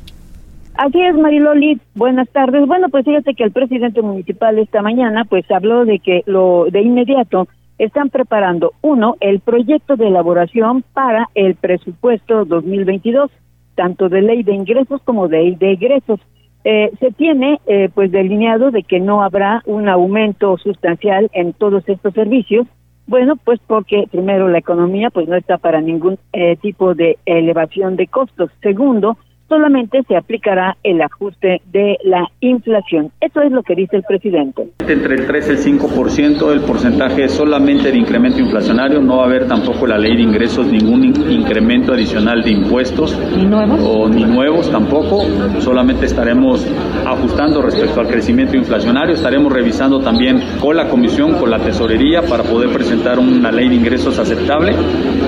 [0.74, 1.78] Así es, Mariloli.
[1.94, 2.66] Buenas tardes.
[2.66, 6.82] Bueno, pues fíjate que el presidente municipal esta mañana pues habló de que lo de
[6.82, 7.46] inmediato
[7.78, 13.30] están preparando uno el proyecto de elaboración para el presupuesto 2022,
[13.76, 16.18] tanto de ley de ingresos como de ley de egresos.
[16.68, 21.88] Eh, se tiene eh, pues delineado de que no habrá un aumento sustancial en todos
[21.88, 22.66] estos servicios.
[23.06, 27.94] Bueno, pues porque primero la economía pues no está para ningún eh, tipo de elevación
[27.94, 28.50] de costos.
[28.62, 29.16] Segundo,
[29.48, 33.10] solamente se aplicará el ajuste de la inflación.
[33.20, 34.68] Eso es lo que dice el presidente.
[34.86, 39.24] Entre el 3 y el 5% el porcentaje es solamente de incremento inflacionario, no va
[39.24, 43.18] a haber tampoco la ley de ingresos ningún incremento adicional de impuestos.
[43.36, 43.80] ¿Ni nuevos?
[43.82, 45.22] O ni nuevos tampoco,
[45.60, 46.66] solamente estaremos
[47.06, 52.42] ajustando respecto al crecimiento inflacionario, estaremos revisando también con la comisión, con la tesorería para
[52.42, 54.72] poder presentar una ley de ingresos aceptable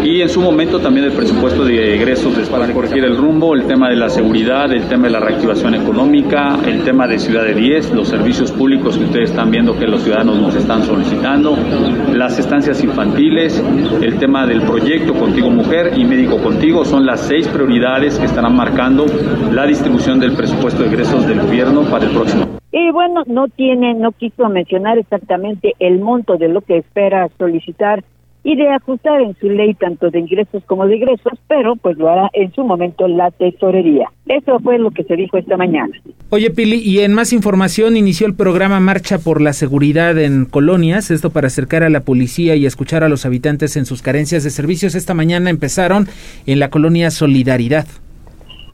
[0.04, 3.88] y en su momento también el presupuesto de egresos para corregir el rumbo, el tema
[3.88, 7.92] de la seguridad, el tema de la reactivación económica, el tema de Ciudad de 10,
[7.92, 11.56] los servicios públicos que ustedes están viendo que los ciudadanos nos están solicitando,
[12.12, 13.62] las estancias infantiles,
[14.02, 18.56] el tema del proyecto Contigo Mujer y Médico Contigo son las seis prioridades que estarán
[18.56, 19.06] marcando
[19.52, 22.46] la distribución del presupuesto de egresos del gobierno para el próximo.
[22.70, 28.04] Y bueno, no tiene, no quiso mencionar exactamente el monto de lo que espera solicitar
[28.44, 32.08] y de ajustar en su ley tanto de ingresos como de egresos, pero pues lo
[32.08, 34.10] hará en su momento la tesorería.
[34.26, 35.92] Eso fue lo que se dijo esta mañana.
[36.30, 41.10] Oye Pili, y en más información inició el programa Marcha por la Seguridad en Colonias,
[41.10, 44.50] esto para acercar a la policía y escuchar a los habitantes en sus carencias de
[44.50, 44.94] servicios.
[44.94, 46.06] Esta mañana empezaron
[46.46, 47.86] en la colonia Solidaridad.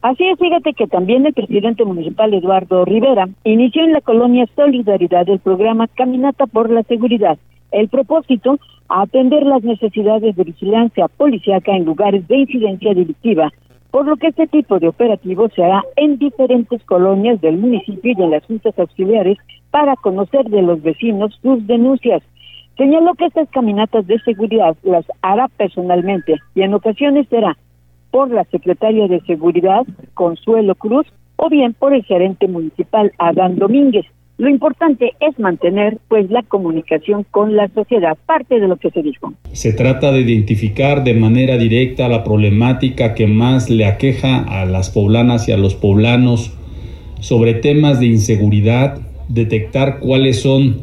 [0.01, 5.27] Así es, fíjate que también el presidente municipal Eduardo Rivera inició en la colonia Solidaridad
[5.27, 7.39] el programa Caminata por la Seguridad.
[7.71, 13.51] El propósito, atender las necesidades de vigilancia policíaca en lugares de incidencia delictiva,
[13.91, 18.21] por lo que este tipo de operativo se hará en diferentes colonias del municipio y
[18.21, 19.37] en las juntas auxiliares
[19.71, 22.21] para conocer de los vecinos sus denuncias.
[22.77, 27.57] Señaló que estas caminatas de seguridad las hará personalmente y en ocasiones será
[28.11, 31.05] por la secretaria de Seguridad, Consuelo Cruz,
[31.37, 34.05] o bien por el gerente municipal, Adán Domínguez.
[34.37, 39.01] Lo importante es mantener pues la comunicación con la sociedad, parte de lo que se
[39.01, 39.33] dijo.
[39.53, 44.89] Se trata de identificar de manera directa la problemática que más le aqueja a las
[44.89, 46.53] poblanas y a los poblanos
[47.21, 50.81] sobre temas de inseguridad, detectar cuáles son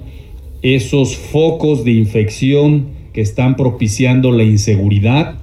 [0.62, 5.34] esos focos de infección que están propiciando la inseguridad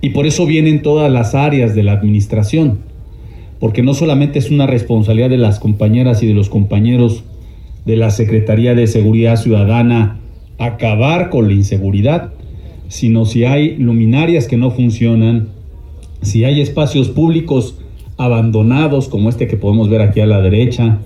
[0.00, 2.80] y por eso vienen todas las áreas de la administración
[3.60, 7.24] porque no solamente es una responsabilidad de las compañeras y de los compañeros
[7.84, 10.18] de la Secretaría de Seguridad Ciudadana
[10.58, 12.32] acabar con la inseguridad,
[12.88, 15.48] sino si hay luminarias que no funcionan,
[16.22, 17.78] si hay espacios públicos
[18.16, 20.98] abandonados como este que podemos ver aquí a la derecha,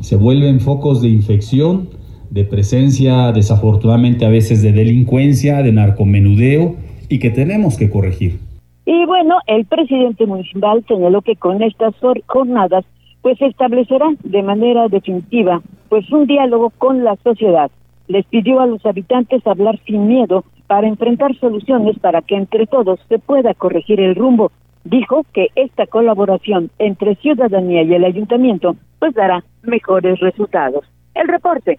[0.00, 1.88] se vuelven focos de infección,
[2.30, 6.76] de presencia desafortunadamente a veces de delincuencia, de narcomenudeo
[7.08, 8.47] y que tenemos que corregir.
[8.90, 12.86] Y bueno, el presidente municipal señaló que con estas jornadas
[13.20, 17.70] pues se establecerá de manera definitiva pues un diálogo con la sociedad.
[18.06, 22.98] Les pidió a los habitantes hablar sin miedo para enfrentar soluciones para que entre todos
[23.10, 24.52] se pueda corregir el rumbo.
[24.84, 30.86] Dijo que esta colaboración entre ciudadanía y el ayuntamiento pues dará mejores resultados.
[31.14, 31.78] El reporte.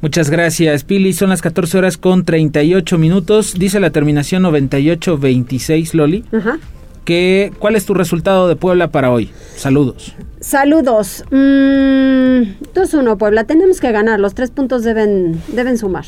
[0.00, 1.12] Muchas gracias, Pili.
[1.12, 3.54] Son las 14 horas con 38 minutos.
[3.58, 6.24] Dice la terminación 9826, Loli.
[6.32, 6.58] Ajá.
[7.04, 9.30] Que, ¿Cuál es tu resultado de Puebla para hoy?
[9.56, 10.14] Saludos.
[10.40, 11.24] Saludos.
[11.30, 12.42] Mm,
[12.74, 13.44] 2-1 Puebla.
[13.44, 14.20] Tenemos que ganar.
[14.20, 16.04] Los tres puntos deben, deben sumar.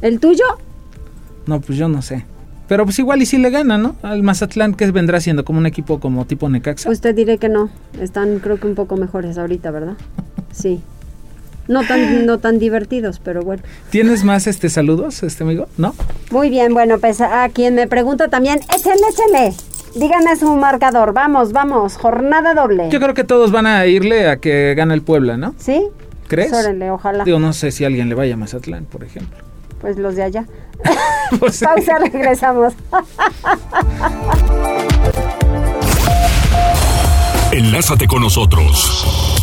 [0.00, 0.44] ¿El tuyo?
[1.46, 2.24] No, pues yo no sé.
[2.68, 3.96] Pero pues igual y si le gana, ¿no?
[4.02, 6.88] Al Mazatlán, que vendrá siendo como un equipo como tipo Necaxa.
[6.88, 7.68] Usted diré que no.
[8.00, 9.96] Están creo que un poco mejores ahorita, ¿verdad?
[10.52, 10.80] Sí.
[11.68, 13.62] No tan, no tan divertidos, pero bueno.
[13.90, 15.66] ¿Tienes más este saludos, este amigo?
[15.76, 15.94] ¿No?
[16.30, 19.54] Muy bien, bueno, pues a quien me pregunta también, échale, échale.
[19.94, 22.88] Dígame su marcador, vamos, vamos, jornada doble.
[22.90, 25.54] Yo creo que todos van a irle a que gane el Puebla, ¿no?
[25.56, 25.86] ¿Sí?
[26.26, 26.52] ¿Crees?
[26.52, 27.24] Órale, ojalá.
[27.24, 29.38] Yo no sé si alguien le vaya a Mazatlán, por ejemplo.
[29.80, 30.46] Pues los de allá.
[31.38, 32.74] pues Pausa, regresamos.
[37.52, 39.33] Enlázate con nosotros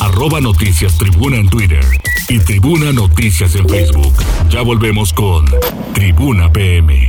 [0.00, 1.84] arroba noticias tribuna en Twitter
[2.28, 4.14] y tribuna noticias en Facebook.
[4.50, 5.46] Ya volvemos con
[5.94, 7.06] Tribuna PM.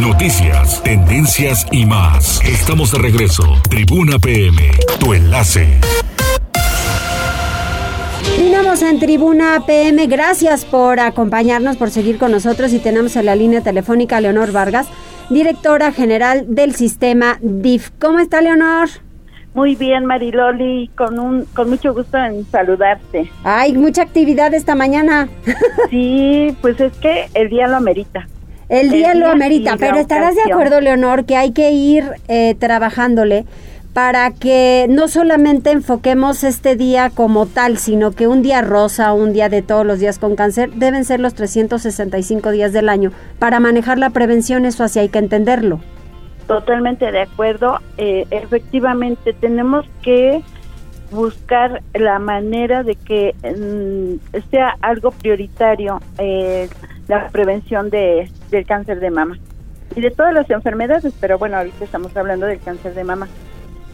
[0.00, 2.40] noticias, tendencias y más.
[2.44, 3.42] Estamos de regreso.
[3.68, 5.80] Tribuna PM, tu enlace.
[8.24, 10.06] Continuamos en Tribuna PM.
[10.06, 12.72] Gracias por acompañarnos, por seguir con nosotros.
[12.72, 14.86] Y tenemos en la línea telefónica Leonor Vargas,
[15.30, 17.90] directora general del sistema DIF.
[17.98, 18.88] ¿Cómo está, Leonor?
[19.54, 23.30] Muy bien, Mariloli, con un con mucho gusto en saludarte.
[23.44, 25.28] Hay mucha actividad esta mañana.
[25.90, 28.26] sí, pues es que el día lo amerita.
[28.68, 33.44] El día, lo amerita, pero estarás de acuerdo, Leonor, que hay que ir eh, trabajándole
[33.94, 39.32] para que no solamente enfoquemos este día como tal, sino que un día rosa, un
[39.32, 43.12] día de todos los días con cáncer, deben ser los 365 días del año.
[43.38, 45.78] Para manejar la prevención, eso así hay que entenderlo.
[46.48, 47.78] Totalmente de acuerdo.
[47.96, 50.42] Eh, efectivamente, tenemos que
[51.12, 56.68] buscar la manera de que mm, sea algo prioritario eh,
[57.06, 59.38] la prevención de, del cáncer de mama
[59.94, 63.28] y de todas las enfermedades, pero bueno, ahorita estamos hablando del cáncer de mama,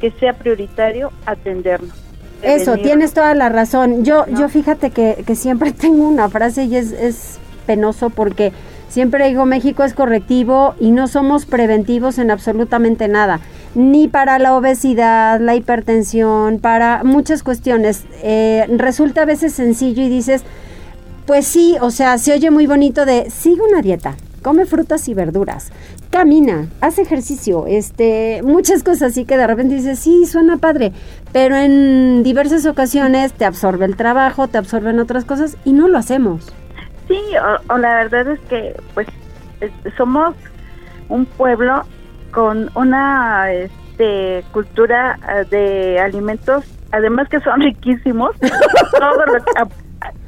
[0.01, 1.93] que sea prioritario atendernos.
[2.43, 4.05] Eso, tienes toda la razón.
[4.05, 8.53] Yo, yo fíjate que, que siempre tengo una frase y es, es penoso porque
[8.91, 13.39] Siempre digo, México es correctivo y no somos preventivos en absolutamente nada,
[13.77, 18.03] ni para la obesidad, la hipertensión, para muchas cuestiones.
[18.25, 20.43] Eh, resulta a veces sencillo y dices,
[21.25, 25.15] pues sí, o sea, se oye muy bonito de, sigue una dieta, come frutas y
[25.15, 25.71] verduras,
[26.11, 30.93] camina, hace ejercicio, este, muchas cosas así que de repente dices, sí, suena padre,
[31.33, 35.99] pero en diversas ocasiones te absorbe el trabajo, te absorben otras cosas y no lo
[35.99, 36.53] hacemos.
[37.07, 37.21] Sí,
[37.69, 39.07] o, la verdad es que pues
[39.97, 40.35] somos
[41.09, 41.83] un pueblo
[42.33, 48.37] con una este, cultura eh, de alimentos, además que son riquísimos.
[48.39, 49.25] todo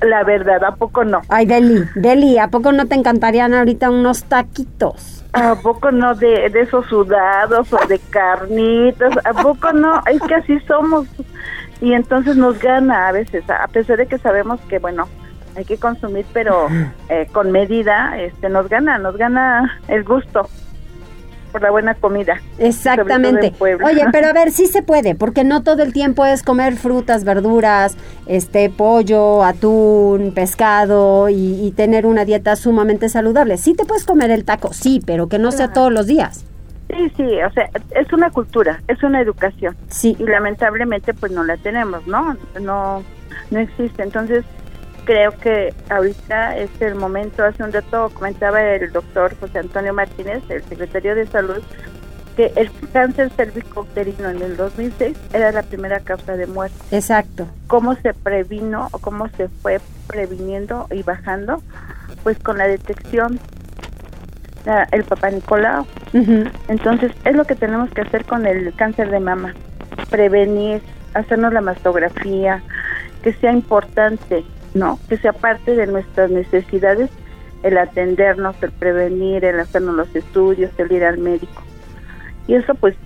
[0.02, 1.22] la verdad, ¿a poco no?
[1.28, 5.21] Ay, Deli, Deli, ¿a poco no te encantarían ahorita unos taquitos?
[5.32, 9.14] ¿A poco no de, de esos sudados o de carnitas?
[9.24, 10.02] ¿A poco no?
[10.06, 11.06] Es que así somos.
[11.80, 15.08] Y entonces nos gana a veces, a pesar de que sabemos que, bueno,
[15.56, 16.68] hay que consumir, pero
[17.08, 20.48] eh, con medida, este, nos gana, nos gana el gusto
[21.52, 22.40] por la buena comida.
[22.58, 23.52] Exactamente.
[23.60, 27.24] Oye, pero a ver, sí se puede, porque no todo el tiempo es comer frutas,
[27.24, 27.96] verduras,
[28.26, 33.56] este pollo, atún, pescado y, tener una dieta sumamente saludable.
[33.56, 36.44] Sí te puedes comer el taco, sí, pero que no sea todos los días.
[36.88, 39.74] Sí, sí, o sea, es una cultura, es una educación.
[39.88, 40.16] Sí.
[40.18, 42.36] Y lamentablemente pues no la tenemos, ¿no?
[42.60, 43.02] No
[43.50, 44.02] no existe.
[44.02, 44.44] Entonces,
[45.04, 50.42] creo que ahorita es el momento, hace un rato comentaba el doctor José Antonio Martínez,
[50.48, 51.62] el secretario de Salud,
[52.36, 56.76] que el cáncer cervicouterino en el 2006 era la primera causa de muerte.
[56.90, 57.46] Exacto.
[57.66, 61.62] ¿Cómo se previno o cómo se fue previniendo y bajando?
[62.22, 63.38] Pues con la detección
[64.92, 65.84] el papá Nicolau.
[66.68, 69.54] Entonces, es lo que tenemos que hacer con el cáncer de mama.
[70.08, 70.80] Prevenir,
[71.14, 72.62] hacernos la mastografía,
[73.22, 74.44] que sea importante
[74.74, 74.98] ¿no?
[75.08, 77.10] Que sea parte de nuestras necesidades
[77.62, 81.62] el atendernos, el prevenir, el hacernos los estudios, el ir al médico.
[82.46, 82.96] Y eso pues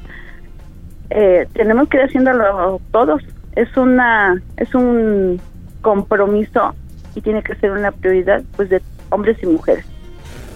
[1.11, 3.23] eh, tenemos que ir haciéndolo todos.
[3.55, 5.41] Es una es un
[5.83, 6.75] compromiso
[7.15, 9.85] y tiene que ser una prioridad pues de hombres y mujeres.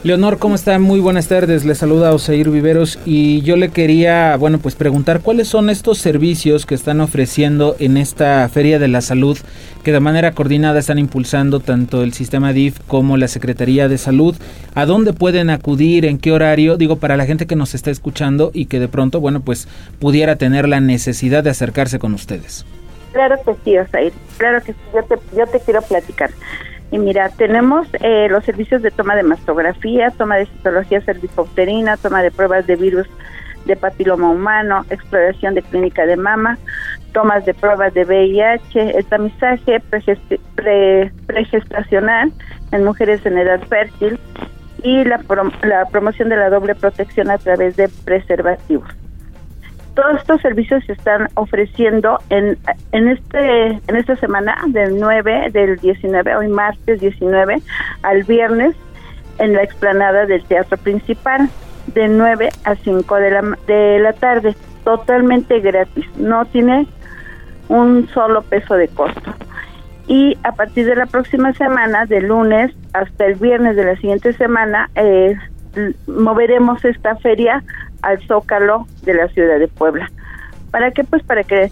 [0.02, 0.78] Leonor, ¿cómo está?
[0.78, 1.66] Muy buenas tardes.
[1.66, 6.64] Le saluda Oseir Viveros y yo le quería, bueno, pues preguntar cuáles son estos servicios
[6.64, 9.36] que están ofreciendo en esta Feria de la Salud
[9.84, 14.34] que de manera coordinada están impulsando tanto el sistema DIF como la Secretaría de Salud.
[14.74, 16.06] ¿A dónde pueden acudir?
[16.06, 16.78] ¿En qué horario?
[16.78, 20.36] Digo, para la gente que nos está escuchando y que de pronto, bueno, pues pudiera
[20.36, 22.64] tener la necesidad de acercarse con ustedes.
[23.12, 24.14] Claro que sí, Osair.
[24.38, 24.78] Claro que sí.
[24.94, 26.30] Yo te, yo te quiero platicar.
[26.90, 32.22] Y mira, tenemos eh, los servicios de toma de mastografía, toma de citología cervicouterina, toma
[32.22, 33.06] de pruebas de virus
[33.64, 36.58] de papiloma humano, exploración de clínica de mama,
[37.12, 39.80] tomas de pruebas de VIH, el tamizaje
[41.26, 42.32] pregestacional
[42.72, 44.18] en mujeres en edad fértil
[44.82, 45.20] y la,
[45.62, 48.88] la promoción de la doble protección a través de preservativos
[49.94, 52.58] todos estos servicios se están ofreciendo en,
[52.92, 57.62] en este en esta semana del 9 del 19 hoy martes 19
[58.02, 58.74] al viernes
[59.38, 61.48] en la explanada del teatro principal
[61.94, 66.86] de 9 a 5 de la de la tarde totalmente gratis no tiene
[67.68, 69.32] un solo peso de costo.
[70.08, 74.32] Y a partir de la próxima semana de lunes hasta el viernes de la siguiente
[74.32, 75.36] semana eh,
[76.08, 77.62] moveremos esta feria
[78.02, 80.10] al Zócalo de la ciudad de Puebla.
[80.70, 81.04] ¿Para qué?
[81.04, 81.70] Pues para que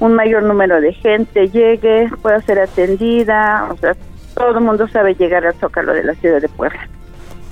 [0.00, 3.96] un mayor número de gente llegue, pueda ser atendida, o sea,
[4.34, 6.88] todo el mundo sabe llegar al Zócalo de la ciudad de Puebla.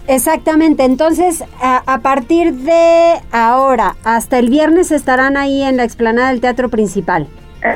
[0.08, 6.28] Exactamente, entonces a, a, partir de ahora hasta el viernes estarán ahí en la explanada
[6.28, 7.26] del teatro principal.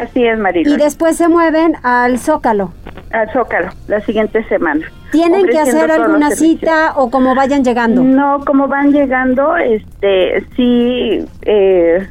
[0.02, 0.74] Así es, Marilo.
[0.74, 2.72] Y después se mueven al Zócalo.
[3.12, 4.86] Al Zócalo, la siguiente semana.
[5.10, 8.02] ¿Tienen que hacer alguna cita o como vayan llegando?
[8.02, 12.08] No, como van llegando, este, sí, eh,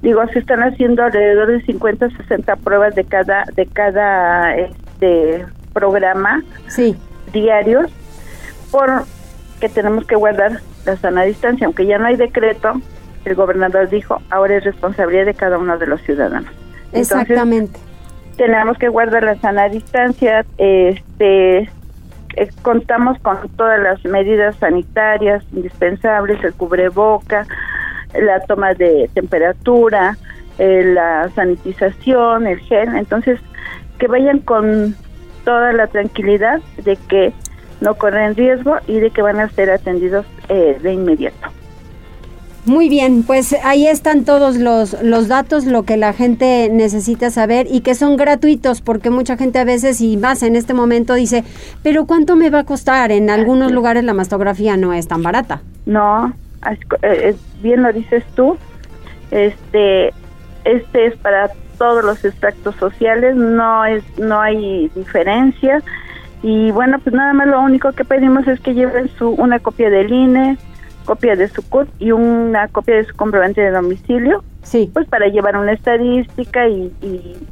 [0.00, 6.42] digo, se están haciendo alrededor de 50, 60 pruebas de cada, de cada, este, programa.
[6.68, 6.96] Sí.
[7.32, 7.90] Diarios,
[8.70, 9.04] por
[9.60, 12.80] que tenemos que guardar la sana distancia, aunque ya no hay decreto,
[13.24, 16.50] el gobernador dijo, ahora es responsabilidad de cada uno de los ciudadanos.
[16.92, 17.78] Exactamente.
[18.36, 21.70] tenemos que guardar la sana distancia, este
[22.36, 27.46] eh, contamos con todas las medidas sanitarias indispensables, el cubreboca,
[28.14, 30.16] la toma de temperatura,
[30.58, 33.40] eh, la sanitización, el gel, entonces
[33.98, 34.96] que vayan con
[35.44, 37.32] toda la tranquilidad de que
[37.80, 41.48] no corren riesgo y de que van a ser atendidos eh, de inmediato.
[42.64, 47.66] Muy bien, pues ahí están todos los, los datos, lo que la gente necesita saber
[47.68, 51.42] y que son gratuitos, porque mucha gente a veces y más en este momento dice,
[51.82, 53.10] pero ¿cuánto me va a costar?
[53.10, 55.60] En algunos lugares la mastografía no es tan barata.
[55.86, 56.32] No,
[57.02, 58.56] eh, bien lo dices tú,
[59.32, 60.14] este,
[60.64, 65.82] este es para todos los extractos sociales, no es, no hay diferencia
[66.44, 69.90] y bueno, pues nada más lo único que pedimos es que lleven su una copia
[69.90, 70.58] del INE,
[71.02, 74.42] copia de su CUT y una copia de su comprobante de domicilio.
[74.62, 74.90] Sí.
[74.92, 76.92] Pues para llevar una estadística y,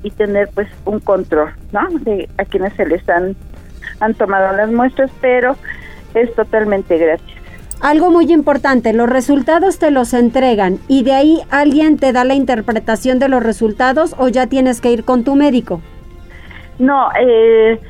[0.03, 1.86] y, tener pues un control, ¿no?
[2.01, 3.34] De a quienes se les han,
[4.01, 5.57] han tomado las muestras, pero
[6.14, 7.34] es totalmente gratis.
[7.80, 12.34] Algo muy importante, los resultados te los entregan y de ahí alguien te da la
[12.34, 15.80] interpretación de los resultados o ya tienes que ir con tu médico.
[16.78, 17.80] No, eh,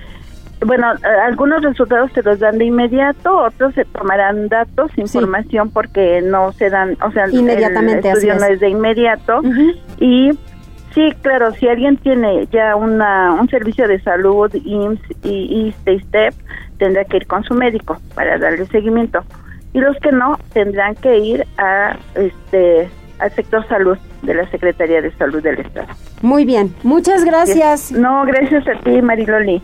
[0.66, 6.20] bueno, eh, algunos resultados se los dan de inmediato, otros se tomarán datos, información porque
[6.22, 8.60] no se dan, o sea, Inmediatamente, el estudio no es.
[8.60, 9.40] de inmediato.
[9.98, 10.30] Y
[10.94, 16.30] sí, claro, si alguien tiene ya una un servicio de salud IMSS y ISTE
[16.78, 19.24] tendrá que ir con su médico para darle seguimiento.
[19.72, 22.88] Y los que no tendrán que ir a este
[23.18, 25.88] al sector salud de la Secretaría de Salud del Estado.
[26.22, 27.92] Muy bien, muchas gracias.
[27.92, 29.62] No, gracias a ti, Mariloli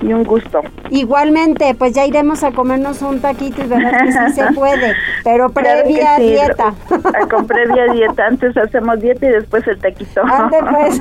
[0.00, 0.60] y un gusto.
[0.90, 4.94] Igualmente, pues ya iremos a comernos un taquito y verdad que sí se puede,
[5.24, 6.74] pero previa dieta.
[7.30, 10.22] Con previa dieta, antes hacemos dieta y después el taquito.
[10.24, 11.00] Ande pues.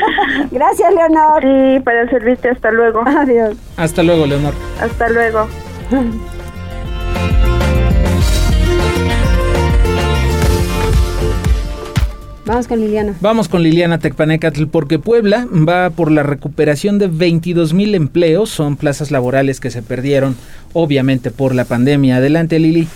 [0.50, 1.42] Gracias, Leonor.
[1.42, 3.02] Sí, para servirte, hasta luego.
[3.06, 3.56] Adiós.
[3.76, 4.54] Hasta luego, Leonor.
[4.80, 5.46] Hasta luego.
[12.50, 13.14] Vamos con Liliana.
[13.20, 18.50] Vamos con Liliana Tecpanecatl porque Puebla va por la recuperación de 22 mil empleos.
[18.50, 20.34] Son plazas laborales que se perdieron,
[20.72, 22.16] obviamente, por la pandemia.
[22.16, 22.88] Adelante, Lili.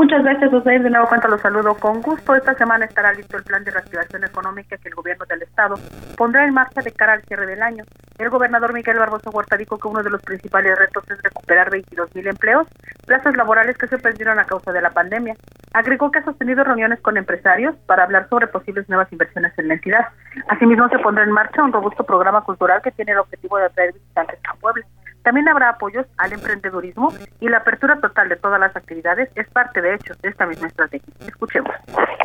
[0.00, 0.82] Muchas gracias, Osair.
[0.82, 2.34] De nuevo cuenta los saludo con gusto.
[2.34, 5.74] Esta semana estará listo el plan de reactivación económica que el gobierno del Estado
[6.16, 7.84] pondrá en marcha de cara al cierre del año.
[8.16, 12.14] El gobernador Miguel Barbosa Huerta dijo que uno de los principales retos es recuperar 22
[12.14, 12.66] mil empleos,
[13.04, 15.34] plazas laborales que se perdieron a causa de la pandemia.
[15.74, 19.74] Agregó que ha sostenido reuniones con empresarios para hablar sobre posibles nuevas inversiones en la
[19.74, 20.08] entidad.
[20.48, 23.92] Asimismo, se pondrá en marcha un robusto programa cultural que tiene el objetivo de atraer
[23.92, 24.86] visitantes a Puebla.
[25.22, 29.80] También habrá apoyos al emprendedurismo y la apertura total de todas las actividades es parte,
[29.80, 31.12] de hecho, de esta misma estrategia.
[31.26, 31.72] Escuchemos.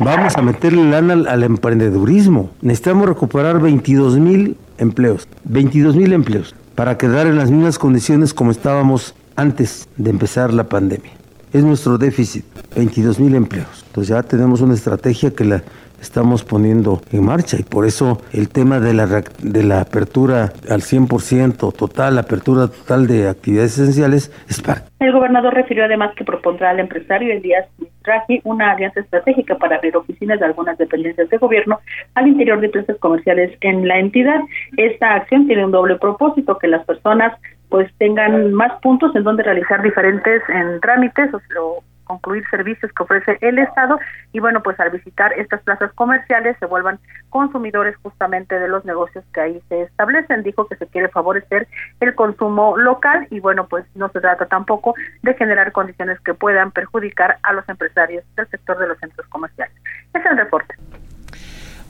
[0.00, 2.50] Vamos a meterle lana al, al emprendedurismo.
[2.62, 5.28] Necesitamos recuperar 22 mil empleos.
[5.44, 10.64] 22 mil empleos para quedar en las mismas condiciones como estábamos antes de empezar la
[10.64, 11.12] pandemia.
[11.52, 12.44] Es nuestro déficit,
[12.74, 13.84] 22 mil empleos.
[13.86, 15.62] Entonces ya tenemos una estrategia que la
[16.00, 20.80] estamos poniendo en marcha y por eso el tema de la, de la apertura al
[20.80, 24.62] 100% total, apertura total de actividades esenciales es.
[24.98, 29.96] El gobernador refirió además que propondrá al empresario Elías Mistraji una alianza estratégica para abrir
[29.96, 31.78] oficinas de algunas dependencias de gobierno
[32.14, 34.40] al interior de plazas comerciales en la entidad.
[34.76, 37.32] Esta acción tiene un doble propósito, que las personas
[37.68, 43.36] pues tengan más puntos en donde realizar diferentes en trámites o, concluir servicios que ofrece
[43.40, 43.98] el Estado
[44.32, 46.98] y bueno, pues al visitar estas plazas comerciales se vuelvan
[47.28, 50.42] consumidores justamente de los negocios que ahí se establecen.
[50.42, 51.68] Dijo que se quiere favorecer
[52.00, 56.70] el consumo local y bueno, pues no se trata tampoco de generar condiciones que puedan
[56.70, 59.74] perjudicar a los empresarios del sector de los centros comerciales.
[60.14, 60.74] Es el reporte.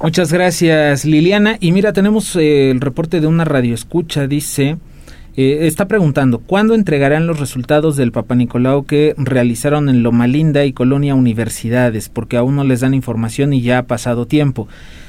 [0.03, 1.57] Muchas gracias Liliana.
[1.61, 4.77] Y mira, tenemos eh, el reporte de una radio escucha, dice...
[5.39, 10.64] Eh, está preguntando, ¿cuándo entregarán los resultados del Papa Nicolau que realizaron en Loma Linda
[10.64, 12.09] y Colonia Universidades?
[12.09, 14.66] Porque aún no les dan información y ya ha pasado tiempo.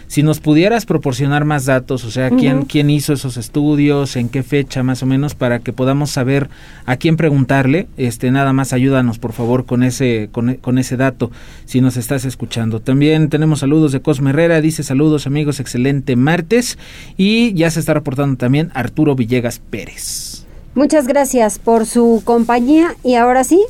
[0.07, 4.41] Si nos pudieras proporcionar más datos, o sea, quién, quién hizo esos estudios, en qué
[4.41, 6.49] fecha más o menos, para que podamos saber
[6.85, 11.29] a quién preguntarle, este, nada más ayúdanos por favor con ese, con, con ese dato,
[11.65, 12.79] si nos estás escuchando.
[12.79, 16.77] También tenemos saludos de Cosme Herrera, dice saludos amigos, excelente martes,
[17.17, 20.45] y ya se está reportando también Arturo Villegas Pérez.
[20.73, 23.61] Muchas gracias por su compañía y ahora sí.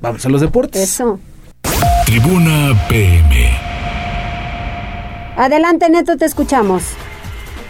[0.00, 0.82] Vamos a los deportes.
[0.82, 1.18] Eso.
[2.04, 3.65] Tribuna PM.
[5.36, 6.96] Adelante, Neto, te escuchamos.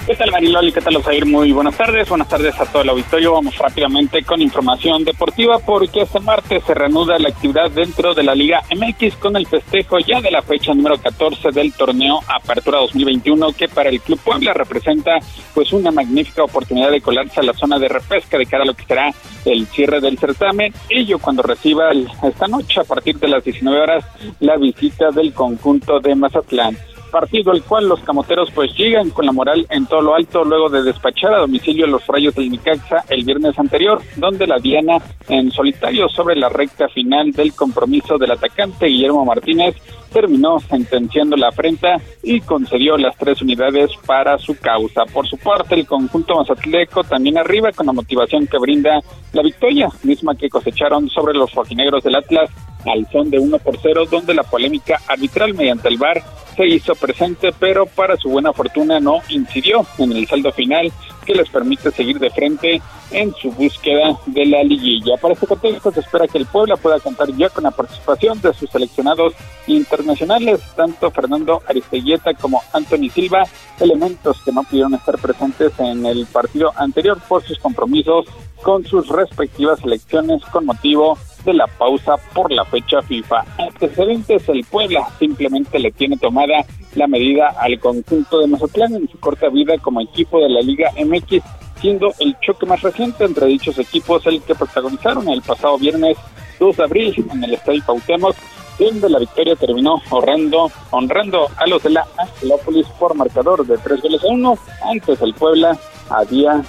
[0.06, 0.70] ¿Qué tal Mariloli?
[0.70, 1.26] ¿Qué tal Osair?
[1.26, 2.08] Muy buenas tardes.
[2.08, 3.32] Buenas tardes a todo el auditorio.
[3.32, 8.36] Vamos rápidamente con información deportiva porque este martes se reanuda la actividad dentro de la
[8.36, 13.52] Liga MX con el festejo ya de la fecha número 14 del torneo Apertura 2021
[13.54, 15.18] que para el Club Puebla representa
[15.52, 18.74] pues una magnífica oportunidad de colarse a la zona de repesca de cara a lo
[18.74, 19.12] que será
[19.44, 20.72] el cierre del certamen.
[20.88, 21.90] Ello cuando reciba
[22.22, 24.04] esta noche a partir de las 19 horas
[24.38, 26.78] la visita del conjunto de Mazatlán
[27.10, 30.68] partido el cual los camoteros pues llegan con la moral en todo lo alto luego
[30.68, 34.98] de despachar a domicilio los rayos del Nicaxa el viernes anterior, donde la Diana
[35.28, 39.76] en solitario sobre la recta final del compromiso del atacante Guillermo Martínez
[40.16, 45.04] terminó sentenciando la afrenta y concedió las tres unidades para su causa.
[45.12, 49.02] Por su parte, el conjunto mazatleco también arriba con la motivación que brinda
[49.34, 52.48] la victoria, misma que cosecharon sobre los rojinegros del Atlas
[52.86, 56.22] al son de 1 por 0, donde la polémica arbitral mediante el VAR
[56.56, 60.90] se hizo presente, pero para su buena fortuna no incidió en el saldo final
[61.26, 65.16] que les permite seguir de frente en su búsqueda de la liguilla.
[65.20, 68.54] Para este contexto se espera que el Puebla pueda contar ya con la participación de
[68.54, 69.34] sus seleccionados
[69.66, 73.42] internacionales, tanto Fernando Aristeguieta como Anthony Silva,
[73.80, 78.26] elementos que no pudieron estar presentes en el partido anterior por sus compromisos
[78.62, 83.44] con sus respectivas selecciones con motivo de la pausa por la fecha FIFA.
[83.58, 89.18] Antecedentes, el Puebla simplemente le tiene tomada la medida al conjunto de Mazatlán en su
[89.18, 91.42] corta vida como equipo de la Liga MX,
[91.80, 96.18] siendo el choque más reciente entre dichos equipos el que protagonizaron el pasado viernes
[96.58, 98.36] 2 de abril en el Estadio Pautemoc,
[98.78, 104.02] donde la victoria terminó honrando, honrando a los de la Angelópolis por marcador de tres
[104.02, 104.58] goles a uno.
[104.90, 105.78] Antes el Puebla
[106.10, 106.62] había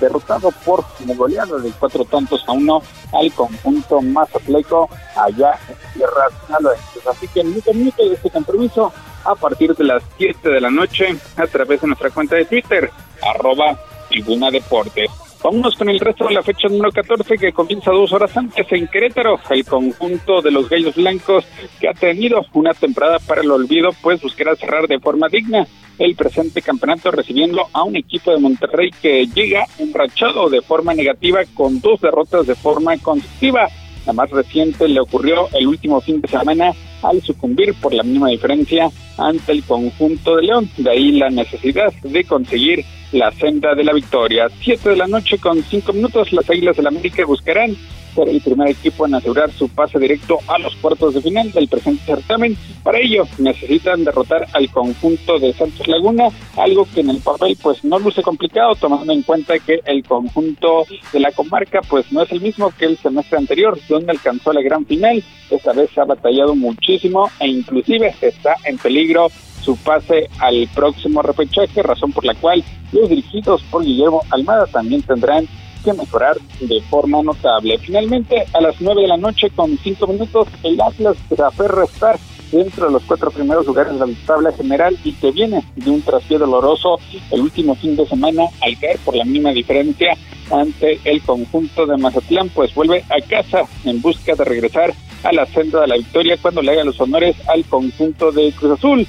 [0.00, 0.84] derrotado por
[1.16, 2.82] goleada de cuatro tantos a uno
[3.12, 7.06] al conjunto mazatleco allá en tierras naloenses.
[7.06, 8.92] Así que en un minuto de este compromiso
[9.24, 12.90] a partir de las 7 de la noche a través de nuestra cuenta de Twitter,
[13.22, 13.78] arroba
[14.08, 15.10] Tribuna Deportes.
[15.42, 18.86] Vámonos con el resto de la fecha número 14 que comienza dos horas antes en
[18.86, 19.40] Querétaro.
[19.50, 21.44] El conjunto de los Gallos Blancos
[21.80, 25.66] que ha tenido una temporada para el olvido pues buscará cerrar de forma digna
[26.02, 31.40] el presente campeonato recibiendo a un equipo de Monterrey que llega enrachado de forma negativa
[31.54, 33.68] con dos derrotas de forma consecutiva.
[34.04, 36.72] La más reciente le ocurrió el último fin de semana
[37.02, 40.68] al sucumbir por la mínima diferencia ante el conjunto de León.
[40.76, 44.48] De ahí la necesidad de conseguir la senda de la victoria.
[44.60, 47.76] Siete de la noche con cinco minutos, las Águilas del América buscarán
[48.14, 51.68] ser el primer equipo en asegurar su pase directo a los cuartos de final del
[51.68, 52.56] presente certamen.
[52.82, 57.84] Para ello necesitan derrotar al conjunto de Santos Laguna, algo que en el papel pues
[57.84, 62.32] no luce complicado, tomando en cuenta que el conjunto de la comarca pues no es
[62.32, 65.22] el mismo que el semestre anterior, donde alcanzó la gran final.
[65.50, 69.28] Esta vez se ha batallado muchísimo e inclusive está en peligro
[69.62, 75.02] su pase al próximo repechaje, razón por la cual los dirigidos por Guillermo Almada también
[75.02, 75.46] tendrán
[75.82, 77.78] que mejorar de forma notable.
[77.78, 81.84] Finalmente, a las 9 de la noche con 5 minutos, el Atlas se aferra a
[81.84, 82.18] estar
[82.52, 86.02] dentro de los cuatro primeros lugares de la tabla general y que viene de un
[86.02, 86.98] traspié doloroso
[87.30, 90.16] el último fin de semana al caer por la misma diferencia
[90.50, 94.92] ante el conjunto de Mazatlán, pues vuelve a casa en busca de regresar
[95.24, 98.72] a la senda de la victoria cuando le haga los honores al conjunto de Cruz
[98.78, 99.06] Azul.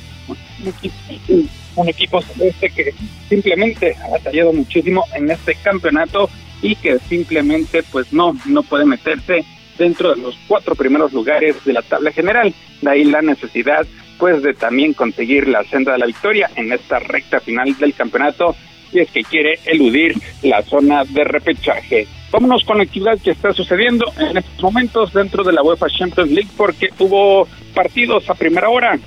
[1.75, 2.93] Un equipo, celeste que
[3.29, 6.29] simplemente ha batallado muchísimo en este campeonato
[6.61, 9.43] y que simplemente pues no, no puede meterse
[9.77, 12.53] dentro de los cuatro primeros lugares de la tabla general.
[12.81, 13.85] De ahí la necesidad
[14.17, 18.55] pues de también conseguir la senda de la victoria en esta recta final del campeonato
[18.91, 22.07] y es que quiere eludir la zona de repechaje.
[22.31, 26.31] Vámonos con la actividad que está sucediendo en estos momentos dentro de la UEFA Champions
[26.31, 28.97] League porque hubo partidos a primera hora.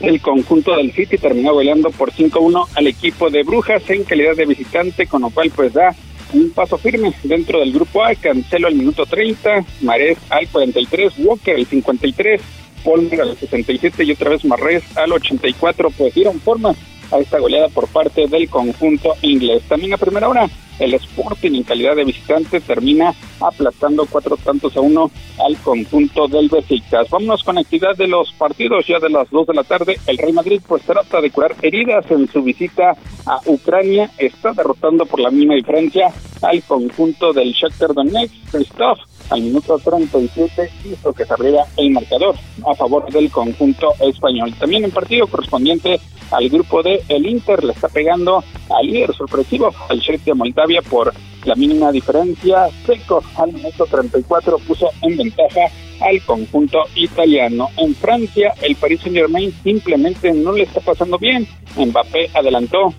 [0.00, 4.46] El conjunto del City terminó goleando por 5-1 al equipo de Brujas en calidad de
[4.46, 5.94] visitante, con lo cual pues da
[6.32, 11.56] un paso firme dentro del grupo A, Cancelo al minuto 30, Marés al 43, Walker
[11.56, 12.40] al 53,
[12.82, 16.74] Polmer al 67 y otra vez Marrés al 84, pues dieron forma
[17.10, 19.62] a esta goleada por parte del conjunto inglés.
[19.68, 24.80] También a primera hora, el Sporting en calidad de visitante termina aplastando cuatro tantos a
[24.80, 25.10] uno
[25.44, 27.08] al conjunto del Besiktas.
[27.10, 29.98] Vámonos con actividad de los partidos ya de las dos de la tarde.
[30.06, 32.96] El Real Madrid pues trata de curar heridas en su visita
[33.26, 34.10] a Ucrania.
[34.18, 36.12] Está derrotando por la misma diferencia
[36.42, 38.34] al conjunto del Shakhtar Donetsk.
[38.50, 44.54] Christoph al minuto 37 hizo que se abriera el marcador a favor del conjunto español.
[44.58, 46.00] También en partido correspondiente
[46.30, 51.12] al grupo de el Inter le está pegando al líder sorpresivo, al de Moldavia por
[51.44, 52.68] la mínima diferencia.
[52.86, 55.66] Seco al minuto 34 puso en ventaja
[56.00, 57.68] al conjunto italiano.
[57.76, 61.46] En Francia, el Paris Saint Germain simplemente no le está pasando bien.
[61.76, 62.94] Mbappé adelantó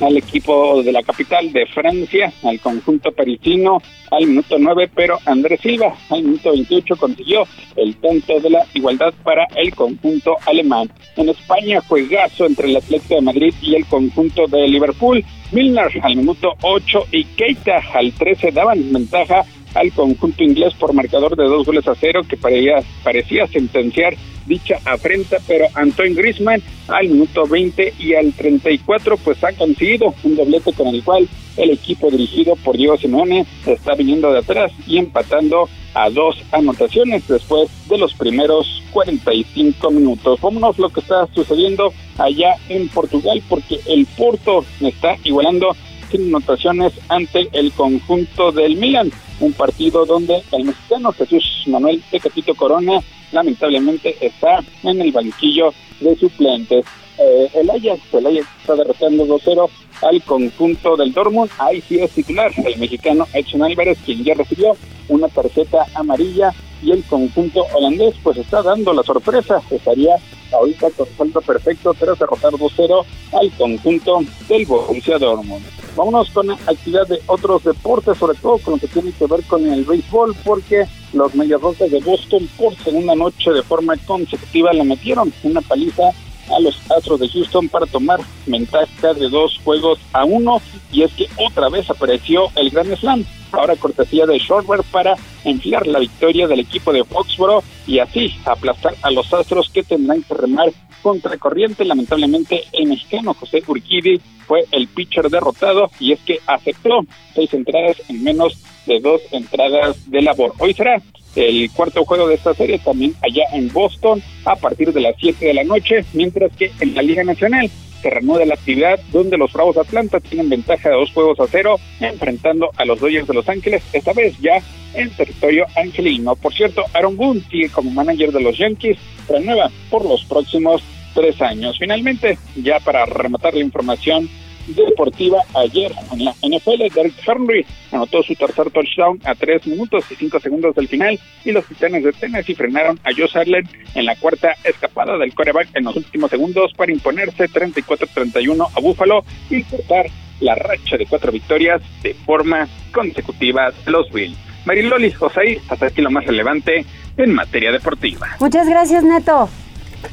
[0.00, 5.60] al equipo de la capital de Francia, al conjunto parisino, al minuto 9, pero Andrés
[5.60, 7.44] Silva al minuto 28 consiguió
[7.76, 10.90] el tanto de la igualdad para el conjunto alemán.
[11.16, 15.24] En España, juegazo entre el Atlético de Madrid y el conjunto de Liverpool.
[15.50, 19.44] Milner al minuto 8 y Keita al 13 daban ventaja
[19.78, 24.14] al conjunto inglés por marcador de dos goles a cero que parecía, parecía sentenciar
[24.48, 30.36] dicha afrenta, pero Antoine Griezmann al minuto 20 y al 34 pues ha conseguido un
[30.36, 34.98] doblete con el cual el equipo dirigido por Diego Simeone está viniendo de atrás y
[34.98, 40.40] empatando a dos anotaciones después de los primeros 45 minutos.
[40.40, 45.76] Vámonos lo que está sucediendo allá en Portugal porque el Porto está igualando
[46.10, 52.54] sin anotaciones ante el conjunto del Milan un partido donde el mexicano Jesús Manuel Tecatito
[52.54, 53.00] Corona
[53.32, 56.84] lamentablemente está en el banquillo de suplentes.
[57.18, 59.68] Eh, el Ajax, el Ajax está derrotando 2-0
[60.02, 61.50] al conjunto del Dortmund.
[61.58, 64.76] Ahí sí es titular el mexicano Edson Álvarez, quien ya recibió
[65.08, 66.52] una tarjeta amarilla
[66.82, 69.60] y el conjunto holandés pues está dando la sorpresa.
[69.70, 70.16] Estaría
[70.52, 75.77] ahorita con saldo perfecto tras derrotar 2-0 al conjunto del Borussia Dortmund.
[75.96, 79.66] Vámonos con actividad de otros deportes, sobre todo con lo que tiene que ver con
[79.70, 85.32] el béisbol, porque los Medias de Boston por segunda noche de forma consecutiva le metieron
[85.42, 86.10] una paliza
[86.50, 90.60] a los Astros de Houston para tomar ventaja de dos juegos a uno
[90.92, 95.86] y es que otra vez apareció el Grand Slam, ahora cortesía de Shortware para enfriar
[95.86, 100.34] la victoria del equipo de Foxboro y así aplastar a los Astros que tendrán que
[100.34, 100.72] remar
[101.02, 101.84] contra corriente.
[101.84, 107.00] Lamentablemente el mexicano José Urquidi fue el pitcher derrotado y es que aceptó
[107.34, 110.54] seis entradas en menos de dos entradas de labor.
[110.58, 111.00] Hoy será
[111.36, 115.46] el cuarto juego de esta serie también allá en Boston a partir de las 7
[115.46, 117.70] de la noche, mientras que en la Liga Nacional
[118.02, 121.78] se reanuda la actividad donde los Bravos Atlanta tienen ventaja de dos juegos a cero
[122.00, 124.62] enfrentando a los Dodgers de Los Ángeles, esta vez ya
[124.94, 126.36] en territorio angelino.
[126.36, 128.98] Por cierto, Aaron Boone sigue como manager de los Yankees,
[129.28, 130.82] renueva por los próximos
[131.14, 131.76] tres años.
[131.78, 134.28] Finalmente, ya para rematar la información
[134.74, 136.94] deportiva ayer en la NFL.
[136.94, 141.52] Derek Henry anotó su tercer touchdown a tres minutos y cinco segundos del final y
[141.52, 145.84] los titanes de Tennessee frenaron a Joe Allen en la cuarta escapada del coreback en
[145.84, 150.06] los últimos segundos para imponerse 34-31 a Buffalo y cortar
[150.40, 154.36] la racha de cuatro victorias de forma consecutiva los Bills.
[154.64, 156.84] Mariloli, José, hasta aquí lo más relevante
[157.16, 158.28] en materia deportiva.
[158.38, 159.48] Muchas gracias, Neto.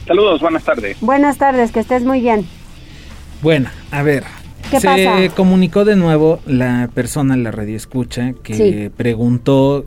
[0.08, 0.98] Saludos, buenas tardes.
[1.02, 2.48] Buenas tardes, que estés muy bien.
[3.42, 4.24] Bueno, a ver,
[4.80, 9.86] se comunicó de nuevo la persona, la radio escucha, que preguntó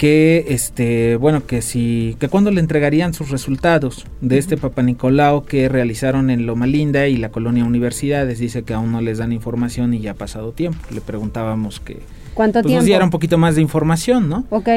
[0.00, 5.44] que este bueno que si que cuándo le entregarían sus resultados de este Papa Nicolau
[5.44, 8.38] que realizaron en Loma Linda y la colonia Universidades.
[8.38, 10.78] Dice que aún no les dan información y ya ha pasado tiempo.
[10.90, 11.98] Le preguntábamos que
[12.32, 14.68] cuánto pues, tiempo nos diera un poquito más de información no Ok.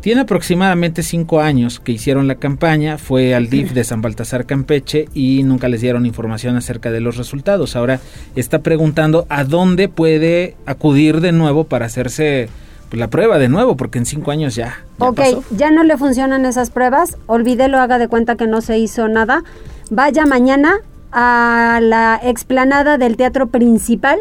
[0.00, 5.08] Tiene aproximadamente cinco años que hicieron la campaña, fue al DIF de San Baltasar Campeche
[5.12, 7.76] y nunca les dieron información acerca de los resultados.
[7.76, 8.00] Ahora
[8.34, 12.48] está preguntando a dónde puede acudir de nuevo para hacerse
[12.88, 14.84] pues, la prueba de nuevo, porque en cinco años ya.
[14.98, 15.44] ya ok, pasó.
[15.50, 19.44] ya no le funcionan esas pruebas, olvídelo, haga de cuenta que no se hizo nada.
[19.90, 20.78] Vaya mañana
[21.12, 24.18] a la explanada del teatro principal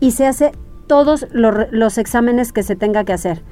[0.00, 0.52] y se hace
[0.86, 3.42] todos los, los exámenes que se tenga que hacer.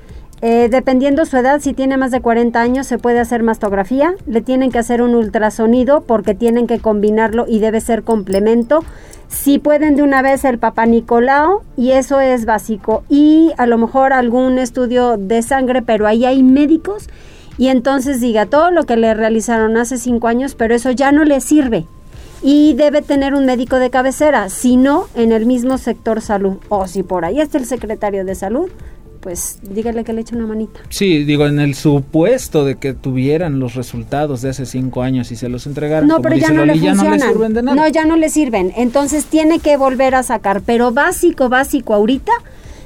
[0.45, 4.17] Eh, dependiendo su edad, si tiene más de 40 años, se puede hacer mastografía.
[4.27, 8.81] Le tienen que hacer un ultrasonido porque tienen que combinarlo y debe ser complemento.
[9.29, 13.05] Si pueden de una vez el Papa Nicolau, y eso es básico.
[13.09, 17.09] Y a lo mejor algún estudio de sangre, pero ahí hay médicos.
[17.57, 21.23] Y entonces diga todo lo que le realizaron hace cinco años, pero eso ya no
[21.23, 21.87] le sirve.
[22.43, 26.57] Y debe tener un médico de cabecera, si no, en el mismo sector salud.
[26.69, 28.69] O si por ahí está el secretario de salud,
[29.23, 30.81] pues dígale que le eche una manita.
[30.89, 35.37] Sí, digo, en el supuesto de que tuvieran los resultados de hace cinco años y
[35.37, 36.09] se los entregaran.
[36.09, 37.21] No, pero ya no le Loli, ya funcionan.
[37.21, 37.77] no sirven de nada.
[37.77, 38.73] No, ya no le sirven.
[38.77, 40.61] Entonces tiene que volver a sacar.
[40.67, 42.33] Pero básico, básico ahorita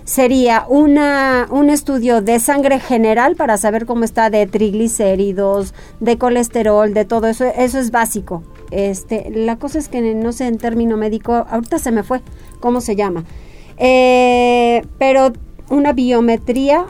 [0.05, 6.93] sería una, un estudio de sangre general para saber cómo está de triglicéridos, de colesterol,
[6.93, 7.47] de todo eso.
[7.57, 8.43] Eso es básico.
[8.71, 12.21] Este, la cosa es que no sé en término médico, ahorita se me fue,
[12.61, 13.25] ¿cómo se llama?
[13.79, 15.33] Eh, pero
[15.71, 16.87] una biometría,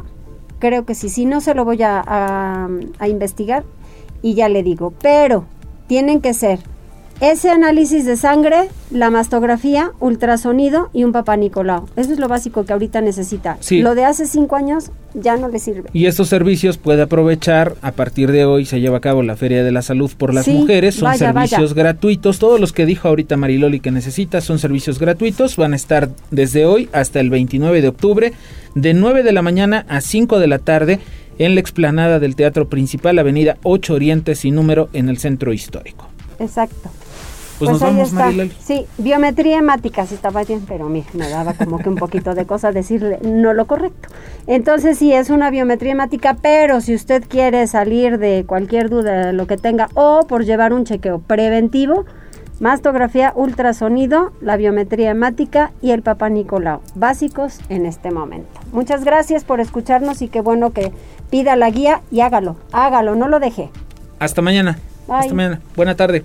[0.58, 2.68] creo que sí, si no se lo voy a,
[2.98, 3.64] a investigar
[4.22, 5.44] y ya le digo, pero
[5.86, 6.60] tienen que ser
[7.20, 11.88] ese análisis de sangre, la mastografía, ultrasonido y un papá Nicolau.
[11.96, 13.58] Eso es lo básico que ahorita necesita.
[13.70, 15.88] Lo de hace cinco años ya no le sirve.
[15.94, 17.74] Y estos servicios puede aprovechar.
[17.80, 20.46] A partir de hoy se lleva a cabo la Feria de la Salud por las
[20.46, 20.96] Mujeres.
[20.96, 22.38] Son servicios gratuitos.
[22.38, 25.56] Todos los que dijo ahorita Mariloli que necesita son servicios gratuitos.
[25.56, 28.32] Van a estar desde hoy hasta el 29 de octubre,
[28.74, 31.00] de 9 de la mañana a 5 de la tarde
[31.38, 36.08] en la explanada del Teatro Principal, Avenida 8 Oriente, sin número, en el centro histórico.
[36.38, 36.90] Exacto.
[37.58, 38.52] Pues, nos vamos, Mariloli.
[38.60, 42.44] Sí, biometría hemática, sí estaba bien, pero mira, me daba como que un poquito de
[42.44, 44.08] cosa decirle no lo correcto.
[44.46, 49.32] Entonces sí, es una biometría hemática, pero si usted quiere salir de cualquier duda de
[49.32, 52.04] lo que tenga o por llevar un chequeo preventivo,
[52.60, 58.48] mastografía, ultrasonido, la biometría hemática y el papá Nicolau, básicos en este momento.
[58.72, 60.92] Muchas gracias por escucharnos y qué bueno que
[61.30, 63.70] pida la guía y hágalo, hágalo, no lo deje.
[64.18, 64.78] Hasta mañana.
[65.08, 65.60] Hasta mañana.
[65.74, 66.24] Buena tarde.